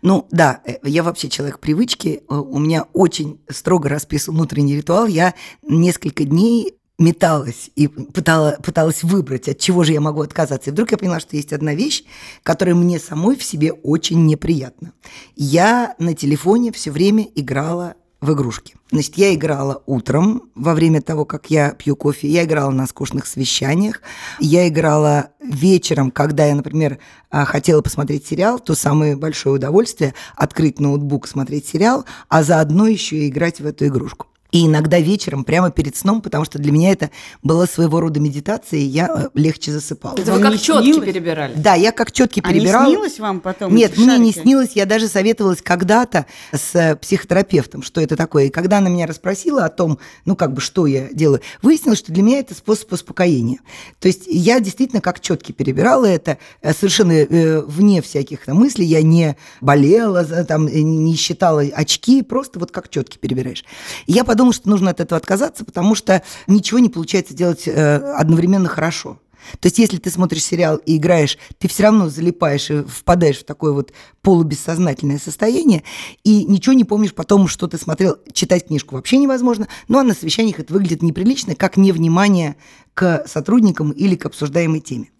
[0.00, 2.22] Ну да, э, я вообще человек привычки.
[2.28, 5.06] Э, у меня очень строго расписан внутренний ритуал.
[5.06, 10.70] Я несколько дней металась и пытала, пыталась выбрать, от чего же я могу отказаться.
[10.70, 12.04] И вдруг я поняла, что есть одна вещь,
[12.42, 14.92] которая мне самой в себе очень неприятна.
[15.36, 18.74] Я на телефоне все время играла в игрушки.
[18.90, 23.26] Значит, я играла утром, во время того, как я пью кофе, я играла на скучных
[23.26, 24.02] совещаниях,
[24.40, 26.98] я играла вечером, когда я, например,
[27.30, 33.16] а, хотела посмотреть сериал, то самое большое удовольствие– открыть ноутбук, смотреть сериал, а заодно еще
[33.16, 34.27] и играть в эту игрушку.
[34.50, 37.10] И иногда вечером, прямо перед сном, потому что для меня это
[37.42, 40.16] было своего рода медитация, и я э, легче засыпала.
[40.16, 41.04] Это Вам вы как не четки снилось?
[41.06, 41.52] перебирали.
[41.54, 42.86] Да, я как четки А не перебирала.
[42.86, 43.74] снилось вам потом?
[43.74, 44.40] Нет, мне не шарики?
[44.40, 44.70] снилось.
[44.74, 48.44] Я даже советовалась когда-то с э, психотерапевтом, что это такое.
[48.44, 52.10] И когда она меня расспросила о том, ну, как бы, что я делаю, выяснилось, что
[52.12, 53.58] для меня это способ успокоения.
[54.00, 58.86] То есть я действительно как четки перебирала это, э, совершенно э, вне всяких там, мыслей.
[58.86, 63.62] Я не болела, там, не считала очки, просто вот как четки перебираешь.
[64.06, 67.96] И я подумала, что нужно от этого отказаться, потому что ничего не получается делать э,
[67.96, 69.18] одновременно хорошо.
[69.60, 73.44] То есть, если ты смотришь сериал и играешь, ты все равно залипаешь и впадаешь в
[73.44, 75.84] такое вот полубессознательное состояние,
[76.24, 78.16] и ничего не помнишь потом, что ты смотрел.
[78.32, 79.68] Читать книжку вообще невозможно.
[79.88, 82.56] Ну, а на совещаниях это выглядит неприлично, как невнимание
[82.94, 85.10] к сотрудникам или к обсуждаемой теме.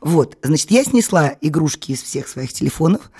[0.00, 3.10] Вот, значит, я снесла игрушки из всех своих телефонов,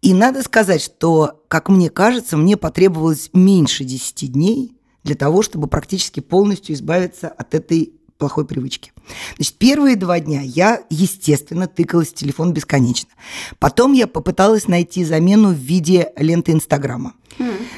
[0.00, 4.77] и надо сказать, что, как мне кажется, мне потребовалось меньше 10 дней
[5.08, 8.92] для того, чтобы практически полностью избавиться от этой плохой привычки.
[9.36, 13.08] Значит, первые два дня я, естественно, тыкалась в телефон бесконечно.
[13.58, 17.14] Потом я попыталась найти замену в виде ленты Инстаграма.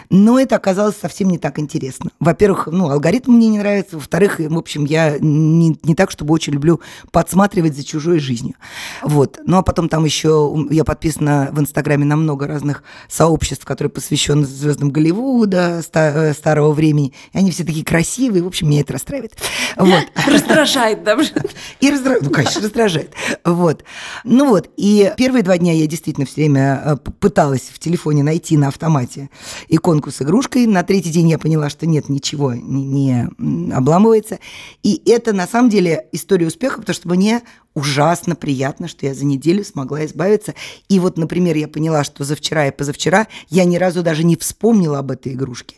[0.09, 2.11] Но это оказалось совсем не так интересно.
[2.19, 3.97] Во-первых, ну, алгоритм мне не нравится.
[3.97, 6.81] Во-вторых, в общем, я не, не так, чтобы очень люблю
[7.13, 8.55] подсматривать за чужой жизнью.
[9.03, 9.39] Вот.
[9.45, 14.47] Ну, а потом там еще я подписана в Инстаграме на много разных сообществ, которые посвящены
[14.47, 17.13] звездам Голливуда, ста- э, старого времени.
[17.33, 18.43] И они все такие красивые.
[18.43, 19.37] В общем, меня это расстраивает.
[19.77, 20.05] Вот.
[20.31, 21.33] Раздражает даже.
[21.81, 22.23] И раздражает.
[22.23, 23.13] Ну, конечно, раздражает.
[23.45, 23.85] Вот.
[24.25, 28.57] Ну вот, и первые два дня я действительно все время э, пыталась в телефоне найти
[28.57, 29.31] на автомате
[29.69, 30.67] иконку с игрушкой.
[30.67, 34.39] На третий день я поняла, что нет, ничего не, не, обламывается.
[34.83, 37.43] И это на самом деле история успеха, потому что мне
[37.75, 40.55] ужасно приятно, что я за неделю смогла избавиться.
[40.89, 44.37] И вот, например, я поняла, что за вчера и позавчера я ни разу даже не
[44.37, 45.77] вспомнила об этой игрушке.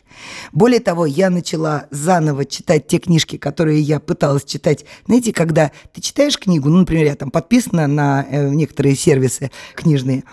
[0.51, 4.85] Более того, я начала заново читать те книжки, которые я пыталась читать.
[5.05, 10.23] Знаете, когда ты читаешь книгу, ну, например, я там подписана на э, некоторые сервисы книжные,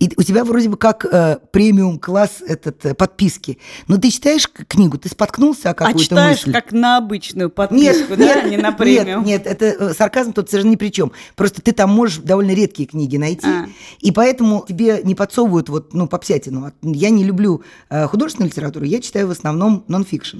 [0.00, 3.58] и у тебя вроде бы как э, премиум класс этот э, подписки.
[3.86, 6.52] Но ты читаешь книгу, ты споткнулся о А какую-то читаешь мысль.
[6.52, 9.24] как на обычную Нет, подписку, да, не на премиум?
[9.24, 11.12] Нет, нет, это э, сарказм тут совершенно ни при чем.
[11.36, 13.66] Просто ты там можешь довольно редкие книги найти, А.
[14.00, 16.72] и поэтому тебе не подсовывают вот, ну, попсятину.
[16.80, 20.38] Я не люблю э, художественную литературу, я читаю в основном нон-фикшн.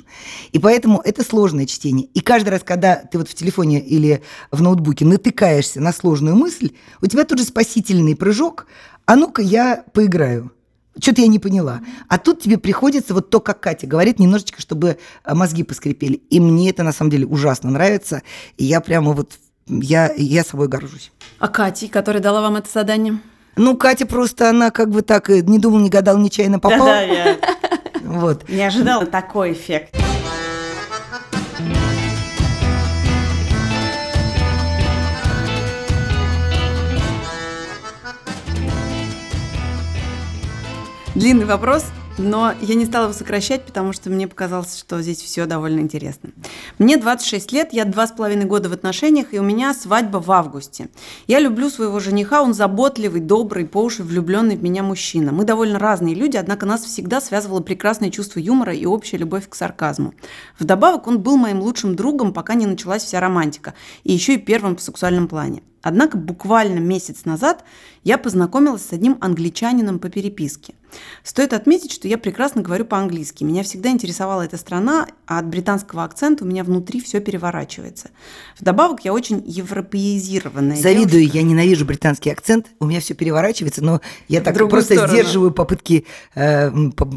[0.53, 2.07] И поэтому это сложное чтение.
[2.15, 6.71] И каждый раз, когда ты вот в телефоне или в ноутбуке натыкаешься на сложную мысль,
[7.03, 8.67] у тебя тут же спасительный прыжок,
[9.11, 10.53] а ну-ка я поиграю.
[10.97, 11.81] Что-то я не поняла.
[12.09, 16.15] А тут тебе приходится вот то, как Катя говорит, немножечко, чтобы э, мозги поскрипели.
[16.31, 18.23] И мне это на самом деле ужасно нравится.
[18.57, 19.33] И я прямо вот,
[19.67, 21.11] я, я собой горжусь.
[21.41, 23.19] А Кати, которая дала вам это задание?
[23.57, 26.85] Ну, Катя просто, она как бы так э, не думала, не гадала, нечаянно попала.
[26.85, 27.39] Да-да, я
[28.05, 28.49] Вот.
[28.49, 30.00] не ожидала такой эффект.
[41.17, 41.85] Длинный вопрос,
[42.19, 46.31] но я не стала его сокращать, потому что мне показалось, что здесь все довольно интересно.
[46.79, 50.31] Мне 26 лет, я два с половиной года в отношениях, и у меня свадьба в
[50.31, 50.89] августе.
[51.27, 55.33] Я люблю своего жениха, он заботливый, добрый, по уши влюбленный в меня мужчина.
[55.33, 59.57] Мы довольно разные люди, однако нас всегда связывало прекрасное чувство юмора и общая любовь к
[59.57, 60.15] сарказму.
[60.61, 64.77] Вдобавок он был моим лучшим другом, пока не началась вся романтика, и еще и первым
[64.77, 65.65] в сексуальном плане.
[65.83, 67.65] Однако буквально месяц назад
[68.05, 70.75] я познакомилась с одним англичанином по переписке.
[71.23, 73.45] Стоит отметить, что я прекрасно говорю по-английски.
[73.45, 78.11] Меня всегда интересовала эта страна, а от британского акцента у меня внутри все переворачивается.
[78.59, 81.39] Вдобавок я очень европеизированная Завидую, девушка.
[81.39, 82.67] я ненавижу британский акцент.
[82.81, 85.13] У меня все переворачивается, но я так просто сторону.
[85.13, 87.09] сдерживаю попытки э, по-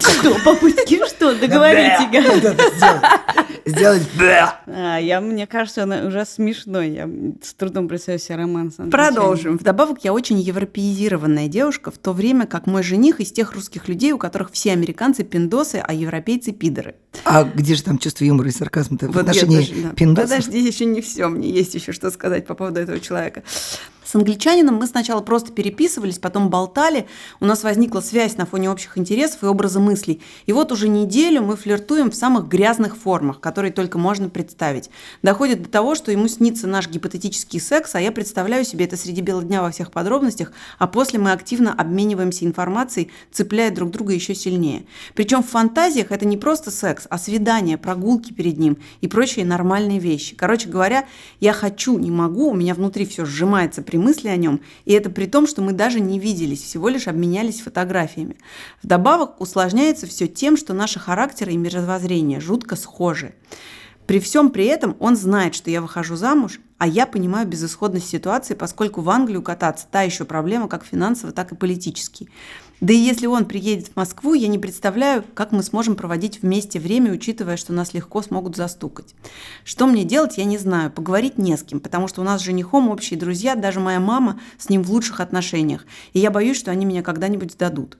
[0.00, 1.34] Что, попытки что?
[1.34, 2.56] Договорите, это
[3.66, 4.02] сделать.
[4.66, 6.90] А, я, мне кажется, она уже смешной.
[6.90, 7.08] Я
[7.42, 8.70] с трудом представляю себе роман.
[8.90, 9.58] Продолжим.
[9.58, 14.12] Вдобавок, я очень европеизированная девушка, в то время как мой жених из тех русских людей,
[14.12, 16.94] у которых все американцы пиндосы, а европейцы пидоры.
[17.24, 19.90] А где же там чувство юмора и сарказма-то в Вот отношении да.
[19.90, 20.30] пиндосов?
[20.30, 21.28] Подожди, еще не все.
[21.28, 23.42] Мне есть еще что сказать по поводу этого человека.
[24.10, 27.06] С англичанином мы сначала просто переписывались, потом болтали.
[27.38, 30.20] У нас возникла связь на фоне общих интересов и образа мыслей.
[30.46, 34.88] И вот уже неделю мы флиртуем в самых грязных формах, которые только можно представить.
[35.22, 39.20] Доходит до того, что ему снится наш гипотетический секс, а я представляю себе это среди
[39.20, 44.34] бела дня во всех подробностях, а после мы активно обмениваемся информацией, цепляя друг друга еще
[44.34, 44.84] сильнее.
[45.14, 49.98] Причем в фантазиях это не просто секс, а свидания, прогулки перед ним и прочие нормальные
[49.98, 50.36] вещи.
[50.36, 51.04] Короче говоря,
[51.40, 55.10] я хочу, не могу, у меня внутри все сжимается при мысли о нем, и это
[55.10, 58.36] при том, что мы даже не виделись, всего лишь обменялись фотографиями.
[58.82, 63.34] Вдобавок усложняется все тем, что наши характеры и мировоззрение жутко схожи.
[64.06, 68.54] При всем при этом он знает, что я выхожу замуж, а я понимаю безысходность ситуации,
[68.54, 72.28] поскольку в Англию кататься та еще проблема как финансово, так и политически.
[72.80, 76.80] Да и если он приедет в Москву, я не представляю, как мы сможем проводить вместе
[76.80, 79.14] время, учитывая, что нас легко смогут застукать.
[79.64, 80.90] Что мне делать, я не знаю.
[80.90, 84.40] Поговорить не с кем, потому что у нас с женихом общие друзья, даже моя мама
[84.58, 85.84] с ним в лучших отношениях.
[86.14, 87.98] И я боюсь, что они меня когда-нибудь сдадут.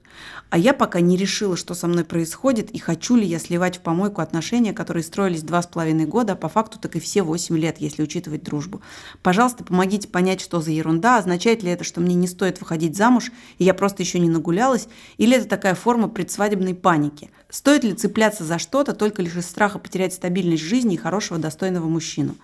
[0.50, 3.80] А я пока не решила, что со мной происходит, и хочу ли я сливать в
[3.80, 7.56] помойку отношения, которые строились два с половиной года, а по факту так и все восемь
[7.56, 8.82] лет, если учитывать дружбу.
[9.22, 13.30] Пожалуйста, помогите понять, что за ерунда, означает ли это, что мне не стоит выходить замуж,
[13.58, 14.28] и я просто еще не
[14.70, 17.30] нагулялась, или это такая форма предсвадебной паники.
[17.48, 21.88] Стоит ли цепляться за что-то только лишь из страха потерять стабильность жизни и хорошего, достойного
[21.88, 22.36] мужчину?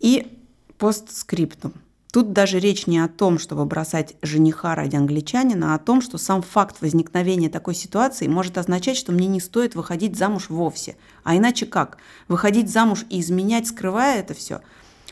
[0.00, 0.38] И
[0.78, 1.72] постскриптум.
[2.12, 6.18] Тут даже речь не о том, чтобы бросать жениха ради англичанина, а о том, что
[6.18, 10.96] сам факт возникновения такой ситуации может означать, что мне не стоит выходить замуж вовсе.
[11.22, 11.98] А иначе как?
[12.26, 14.60] Выходить замуж и изменять, скрывая это все?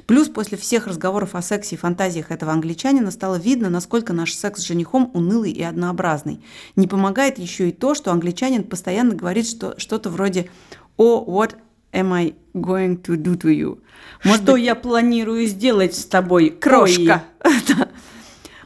[0.07, 4.61] Плюс после всех разговоров о сексе и фантазиях этого англичанина стало видно, насколько наш секс
[4.61, 6.43] с женихом унылый и однообразный.
[6.77, 10.51] Не помогает еще и то, что англичанин постоянно говорит что, что-то вроде
[10.97, 11.57] «О, oh, what
[11.93, 13.81] am I going to do to you?»
[14.25, 14.65] Может Что быть...
[14.65, 17.25] я планирую сделать с тобой, крошка?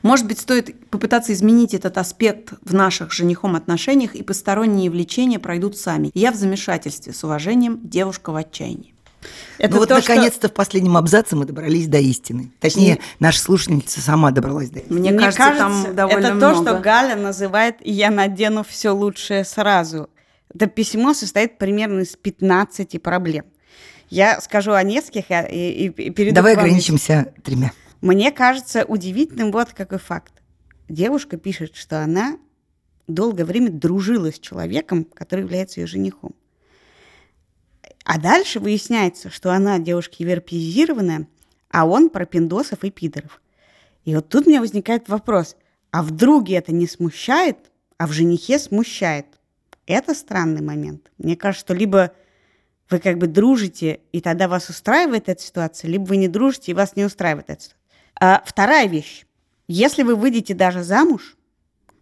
[0.03, 5.77] Может быть, стоит попытаться изменить этот аспект в наших женихом отношениях, и посторонние влечения пройдут
[5.77, 6.11] сами.
[6.15, 7.13] Я в замешательстве.
[7.13, 8.95] С уважением, девушка в отчаянии.
[9.59, 10.49] Это ну вот наконец-то что...
[10.49, 12.53] в последнем абзаце мы добрались до истины.
[12.61, 14.99] Точнее, наша слушательница сама добралась до истины.
[14.99, 16.55] Мне, Мне кажется, кажется, там довольно это много.
[16.55, 20.09] то, что Галя называет «я надену все лучшее сразу».
[20.55, 23.45] Это письмо состоит примерно из 15 проблем.
[24.11, 27.73] Я скажу о нескольких и, и, и перейду Давай ограничимся тремя.
[28.03, 30.35] Мне кажется удивительным вот какой факт.
[30.89, 32.37] Девушка пишет, что она
[33.07, 36.35] долгое время дружила с человеком, который является ее женихом.
[38.05, 41.29] А дальше выясняется, что она девушка европеизированная,
[41.71, 43.41] а он про пиндосов и пидоров.
[44.05, 45.57] И вот тут у меня возникает вопрос,
[45.91, 47.59] а в друге это не смущает,
[47.99, 49.27] а в женихе смущает?
[49.87, 51.11] Это странный момент.
[51.19, 52.13] Мне кажется, что либо
[52.91, 56.75] вы как бы дружите, и тогда вас устраивает эта ситуация, либо вы не дружите, и
[56.75, 57.79] вас не устраивает эта ситуация.
[58.21, 59.25] А вторая вещь.
[59.69, 61.37] Если вы выйдете даже замуж,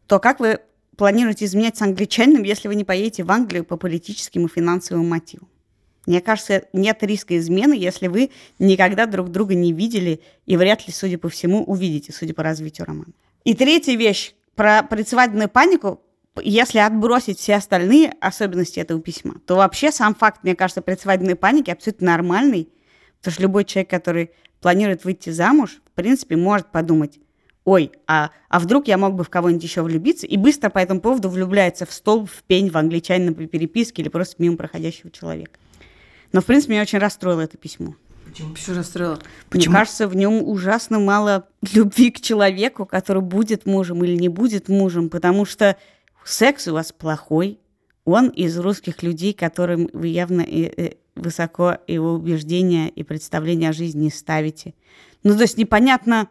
[0.07, 0.61] то как вы
[0.97, 5.49] планируете изменять с англичанином, если вы не поедете в Англию по политическим и финансовым мотивам?
[6.07, 10.93] Мне кажется, нет риска измены, если вы никогда друг друга не видели и вряд ли,
[10.93, 13.13] судя по всему, увидите, судя по развитию романа.
[13.45, 16.01] И третья вещь про предсвадебную панику
[16.43, 21.71] если отбросить все остальные особенности этого письма, то вообще сам факт, мне кажется, предсвадебной паники
[21.71, 22.69] абсолютно нормальный,
[23.19, 24.31] потому что любой человек, который
[24.61, 27.19] планирует выйти замуж, в принципе, может подумать,
[27.65, 31.01] ой, а, а вдруг я мог бы в кого-нибудь еще влюбиться, и быстро по этому
[31.01, 35.59] поводу влюбляется в стол, в пень, в англичанина по переписке или просто мимо проходящего человека.
[36.33, 37.95] Но, в принципе, меня очень расстроило это письмо.
[38.27, 38.55] Почему?
[38.55, 39.19] Почему расстроила?
[39.49, 39.73] Почему?
[39.73, 44.69] Мне кажется, в нем ужасно мало любви к человеку, который будет мужем или не будет
[44.69, 45.77] мужем, потому что
[46.25, 47.59] секс у вас плохой,
[48.05, 54.05] он из русских людей, которым вы явно и, высоко его убеждения и представления о жизни
[54.05, 54.75] не ставите.
[55.23, 56.29] Ну, то есть непонятно,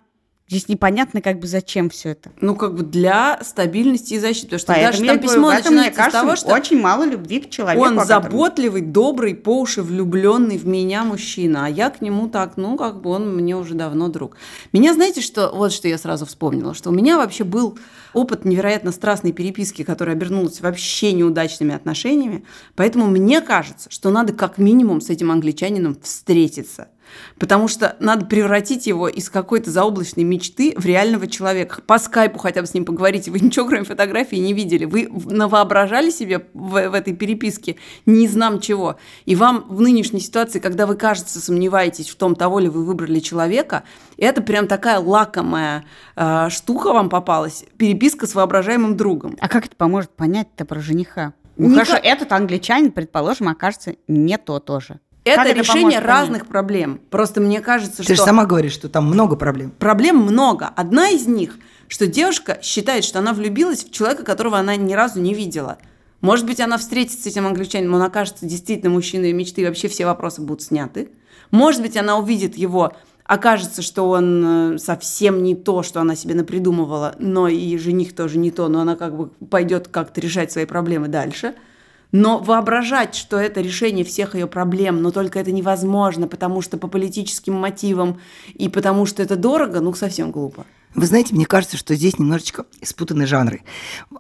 [0.50, 2.32] Здесь непонятно, как бы зачем все это.
[2.42, 4.58] Ну, как бы для стабильности и защиты.
[4.58, 7.42] Потому что Поэтому даже там письмо начинается мне кажется, с того, что очень мало любви
[7.42, 7.86] к человеку.
[7.86, 12.78] Он заботливый, добрый, по уши влюбленный в меня мужчина, а я к нему так, ну,
[12.78, 14.38] как бы он мне уже давно друг.
[14.74, 17.78] Меня, знаете, что вот что я сразу вспомнила, что у меня вообще был
[18.14, 22.44] опыт невероятно страстной переписки, которая обернулась вообще неудачными отношениями.
[22.76, 26.88] Поэтому мне кажется, что надо как минимум с этим англичанином встретиться–
[27.38, 31.82] Потому что надо превратить его из какой-то заоблачной мечты в реального человека.
[31.86, 33.32] По скайпу хотя бы с ним поговорите.
[33.32, 34.86] Вы ничего, кроме фотографии, не видели.
[34.86, 38.98] Вы навоображали себе в, в этой переписке не знам чего.
[39.26, 43.20] И вам в нынешней ситуации, когда вы, кажется, сомневаетесь в том, того ли вы выбрали
[43.20, 43.84] человека,
[44.18, 45.86] это прям такая лакомая
[46.16, 47.66] э, штука вам попалась.
[47.78, 49.38] Переписка с воображаемым другом.
[49.40, 51.34] А как это поможет понять-то про жениха?
[51.58, 51.88] Ну, Никак...
[51.88, 55.00] хорошо, этот англичанин, предположим, окажется не то тоже.
[55.24, 57.02] Это как решение это разных проблем.
[57.10, 58.14] Просто мне кажется, Ты что...
[58.14, 59.72] Ты же сама говоришь, что там много проблем.
[59.78, 60.68] Проблем много.
[60.68, 61.58] Одна из них,
[61.88, 65.78] что девушка считает, что она влюбилась в человека, которого она ни разу не видела.
[66.22, 70.06] Может быть, она встретится с этим англичанином, он окажется действительно мужчиной мечты, и вообще все
[70.06, 71.10] вопросы будут сняты.
[71.50, 72.94] Может быть, она увидит его,
[73.24, 78.38] окажется, что он э, совсем не то, что она себе напридумывала, но и жених тоже
[78.38, 81.56] не то, но она как бы пойдет как-то решать свои проблемы дальше–
[82.12, 86.88] Но воображать, что это решение всех ее проблем, но только это невозможно, потому что по
[86.88, 88.20] политическим мотивам
[88.54, 90.66] и потому что это дорого, ну совсем глупо.
[90.96, 93.62] Вы знаете, мне кажется, что здесь немножечко спутаны жанры.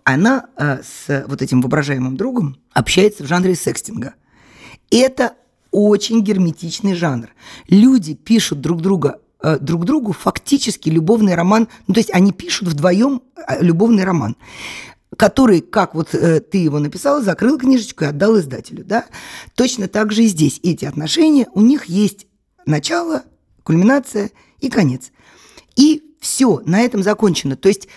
[0.03, 4.13] Она э, с вот этим воображаемым другом общается в жанре секстинга.
[4.91, 5.33] Это
[5.71, 7.29] очень герметичный жанр.
[7.67, 12.67] Люди пишут друг друга э, друг другу фактически любовный роман, ну то есть они пишут
[12.67, 14.35] вдвоем э, любовный роман
[15.17, 19.05] который, как вот э, ты его написал, закрыл книжечку и отдал издателю, да?
[19.55, 22.27] Точно так же и здесь эти отношения, у них есть
[22.65, 23.23] начало,
[23.63, 25.11] кульминация и конец.
[25.75, 27.55] И все, на этом закончено.
[27.55, 27.87] То есть,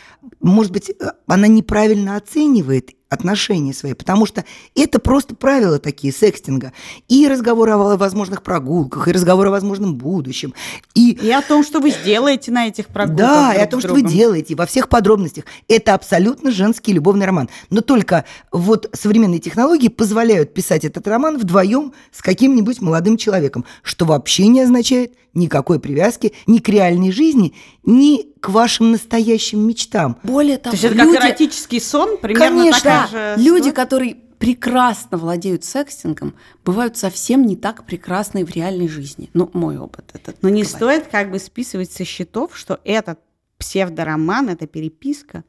[0.41, 4.45] может быть, э, она неправильно оценивает отношения свои, потому что
[4.75, 6.73] это просто правила такие секстинга.
[7.09, 10.55] И разговор о возможных прогулках, и разговор о возможном будущем.
[10.95, 13.27] И, и о том, что вы сделаете на этих прогулках.
[13.27, 15.45] Да, и о том, что вы делаете, во всех подробностях.
[15.69, 17.51] Это абсолютно женский любовный роман.
[17.69, 24.07] Но только вот современные технологии позволяют писать этот роман вдвоем с каким-нибудь молодым человеком, что
[24.07, 27.55] вообще не означает никакой привязки ни к реальной жизни,
[27.85, 30.19] ни к вашим настоящим мечтам.
[30.23, 31.17] Более того, То есть это люди...
[31.17, 37.57] как эротический сон, примерно Конечно, такая же люди, которые прекрасно владеют секстингом, бывают совсем не
[37.57, 39.31] так прекрасны в реальной жизни.
[39.35, 40.43] Ну, мой опыт этот.
[40.43, 40.77] Но не говорит.
[40.77, 43.21] стоит как бы списывать со счетов, что этот
[43.59, 45.45] псевдороман, эта переписка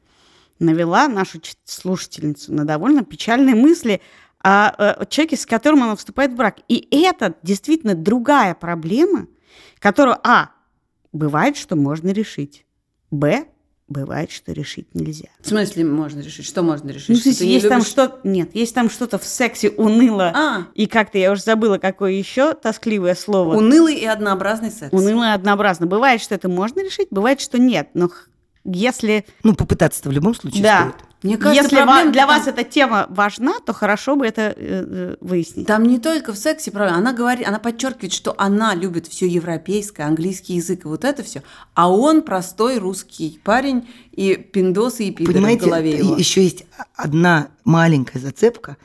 [0.60, 4.00] навела нашу слушательницу на довольно печальные мысли
[4.38, 6.58] о, о человеке, с которым она вступает в брак.
[6.68, 9.26] И это действительно другая проблема,
[9.80, 10.52] которую, а,
[11.14, 12.66] бывает, что можно решить.
[13.10, 13.46] Б,
[13.88, 15.28] бывает, что решить нельзя.
[15.40, 16.44] В смысле можно решить?
[16.44, 17.08] Что можно решить?
[17.08, 20.32] Ну, что есть там что Нет, есть там что-то в сексе уныло.
[20.34, 20.66] А.
[20.74, 23.56] И как-то я уже забыла, какое еще тоскливое слово.
[23.56, 24.92] Унылый и однообразный секс.
[24.92, 25.86] Унылый и однообразный.
[25.86, 27.88] Бывает, что это можно решить, бывает, что нет.
[27.94, 28.10] Но
[28.64, 29.24] если...
[29.42, 30.80] Ну, попытаться-то в любом случае да.
[30.90, 31.04] стоит.
[31.24, 31.76] Мне кажется, Если
[32.12, 32.28] для там...
[32.28, 35.66] вас эта тема важна, то хорошо бы это э, э, выяснить.
[35.66, 36.98] Там не только в сексе проблема.
[36.98, 41.42] Она говорит, она подчеркивает, что она любит все европейское, английский язык и вот это все,
[41.72, 46.14] а он простой русский парень и пиндосы и пидоры Понимаете, в голове его.
[46.14, 48.76] еще есть одна маленькая зацепка,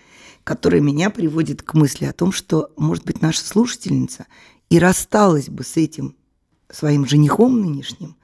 [0.46, 4.28] которая меня приводит к мысли о том, что, может быть, наша слушательница
[4.70, 6.16] и рассталась бы с этим
[6.72, 8.16] своим женихом нынешним,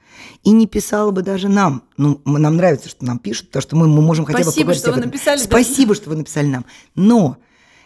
[0.44, 1.82] и не писала бы даже нам.
[1.96, 4.92] Ну, нам нравится, что нам пишут, то, что мы, мы можем хотя Спасибо, бы что
[4.92, 5.38] вы написали.
[5.38, 6.00] Спасибо, да.
[6.00, 6.64] что вы написали нам.
[6.94, 7.38] Но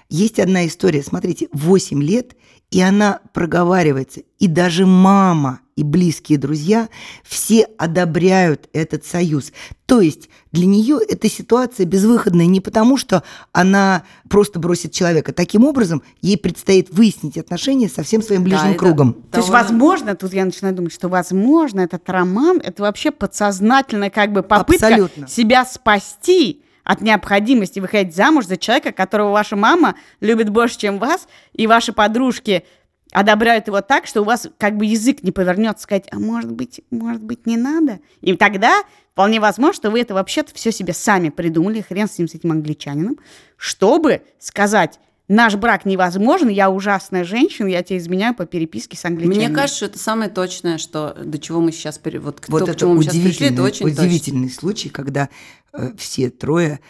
[0.09, 1.03] есть одна история.
[1.03, 2.37] Смотрите, 8 лет,
[2.71, 4.21] и она проговаривается.
[4.39, 6.89] И даже мама и близкие друзья
[7.25, 9.53] все одобряют этот союз.
[9.87, 15.33] То есть для нее эта ситуация безвыходная не потому, что она просто бросит человека.
[15.33, 19.15] Таким образом, ей предстоит выяснить отношения со всем своим ближним да, кругом.
[19.31, 24.33] То есть, возможно, тут я начинаю думать, что, возможно, этот роман– это вообще подсознательная как
[24.33, 25.29] бы попытка Абсолютно.
[25.29, 31.29] себя спасти от необходимости выходить замуж за человека, которого ваша мама любит больше, чем вас,
[31.53, 32.65] и ваши подружки
[33.13, 36.81] одобряют его так, что у вас как бы язык не повернется сказать, а может быть,
[36.91, 38.01] может быть, не надо.
[38.23, 38.83] И тогда
[39.13, 42.51] вполне возможно, что вы это вообще-то все себе сами придумали, хрен с ним, с этим
[42.51, 43.21] англичанином,
[43.57, 44.99] чтобы сказать,
[45.31, 49.47] наш брак невозможен, я ужасная женщина, я тебя изменяю по переписке с англичанином.
[49.47, 52.77] Мне кажется, что это самое точное, что до чего мы сейчас вот, вот то, к
[52.77, 54.61] чему мы сейчас пришли, это очень удивительный точно.
[54.61, 55.29] случай, когда
[55.73, 56.81] э, все трое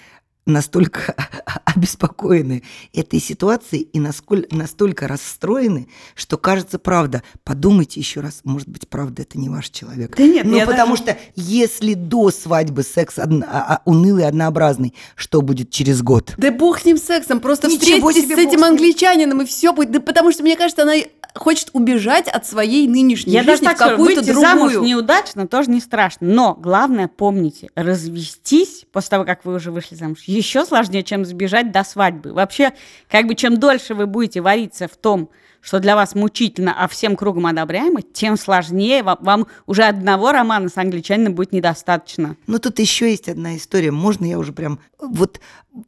[0.53, 1.15] настолько
[1.65, 7.23] обеспокоены этой ситуацией и насколько, настолько расстроены, что кажется правда.
[7.45, 10.17] Подумайте еще раз, может быть, правда, это не ваш человек.
[10.17, 11.03] Да нет, ну потому даже...
[11.03, 16.35] что если до свадьбы секс одно, а, а, унылый, однообразный, что будет через год?
[16.37, 19.91] Да бог с ним сексом, просто Ничего встретитесь с этим англичанином и все будет.
[19.91, 20.95] Да потому что мне кажется, она
[21.35, 24.47] хочет убежать от своей нынешней Я жизни даже так в какую-то другую.
[24.47, 26.27] замуж неудачно тоже не страшно.
[26.27, 31.71] Но главное помните, развестись после того, как вы уже вышли замуж, еще сложнее, чем сбежать
[31.73, 32.33] до свадьбы.
[32.33, 32.73] Вообще,
[33.09, 35.31] как бы чем дольше вы будете вариться в том,
[35.61, 40.69] что для вас мучительно, а всем кругом одобряемо, тем сложнее вам, вам уже одного романа
[40.69, 42.37] с англичанином будет недостаточно.
[42.47, 43.91] Но тут еще есть одна история.
[43.91, 44.81] Можно я уже прям...
[44.99, 45.41] Вот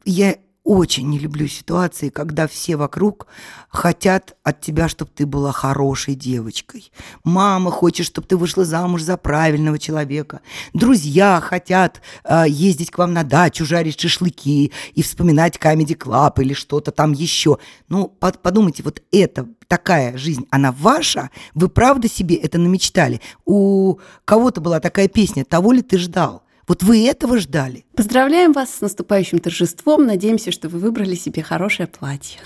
[0.05, 3.27] я очень не люблю ситуации, когда все вокруг
[3.69, 6.91] хотят от тебя, чтобы ты была хорошей девочкой.
[7.25, 10.39] Мама хочет, чтобы ты вышла замуж за правильного человека.
[10.73, 16.53] Друзья хотят э, ездить к вам на дачу, жарить шашлыки и вспоминать Comedy Club или
[16.53, 17.57] что-то там еще.
[17.89, 21.29] Ну, под, подумайте, вот это такая жизнь, она ваша?
[21.53, 23.19] Вы правда себе это намечтали?
[23.45, 27.85] У кого-то была такая песня «Того ли ты ждал?» Вот вы этого ждали?
[27.95, 30.05] Поздравляем вас с наступающим торжеством.
[30.05, 32.39] Надеемся, что вы выбрали себе хорошее платье.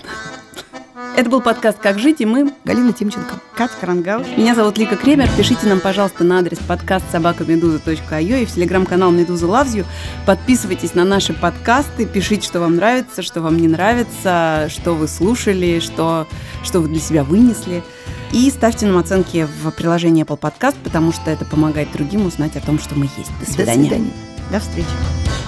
[1.16, 3.34] Это был подкаст «Как жить» и мы, Галина Тимченко.
[3.54, 4.26] Катя Крангаус.
[4.36, 5.28] Меня зовут Лика Кремер.
[5.36, 9.86] Пишите нам, пожалуйста, на адрес подкаст собакамедуза.io и в телеграм-канал Медуза Loves You.
[10.26, 15.78] Подписывайтесь на наши подкасты, пишите, что вам нравится, что вам не нравится, что вы слушали,
[15.78, 16.26] что,
[16.64, 17.84] что вы для себя вынесли.
[18.32, 22.60] И ставьте нам оценки в приложении Apple Podcast, потому что это помогает другим узнать о
[22.60, 23.30] том, что мы есть.
[23.38, 23.82] До свидания.
[23.82, 24.12] До свидания.
[24.50, 25.47] До встречи.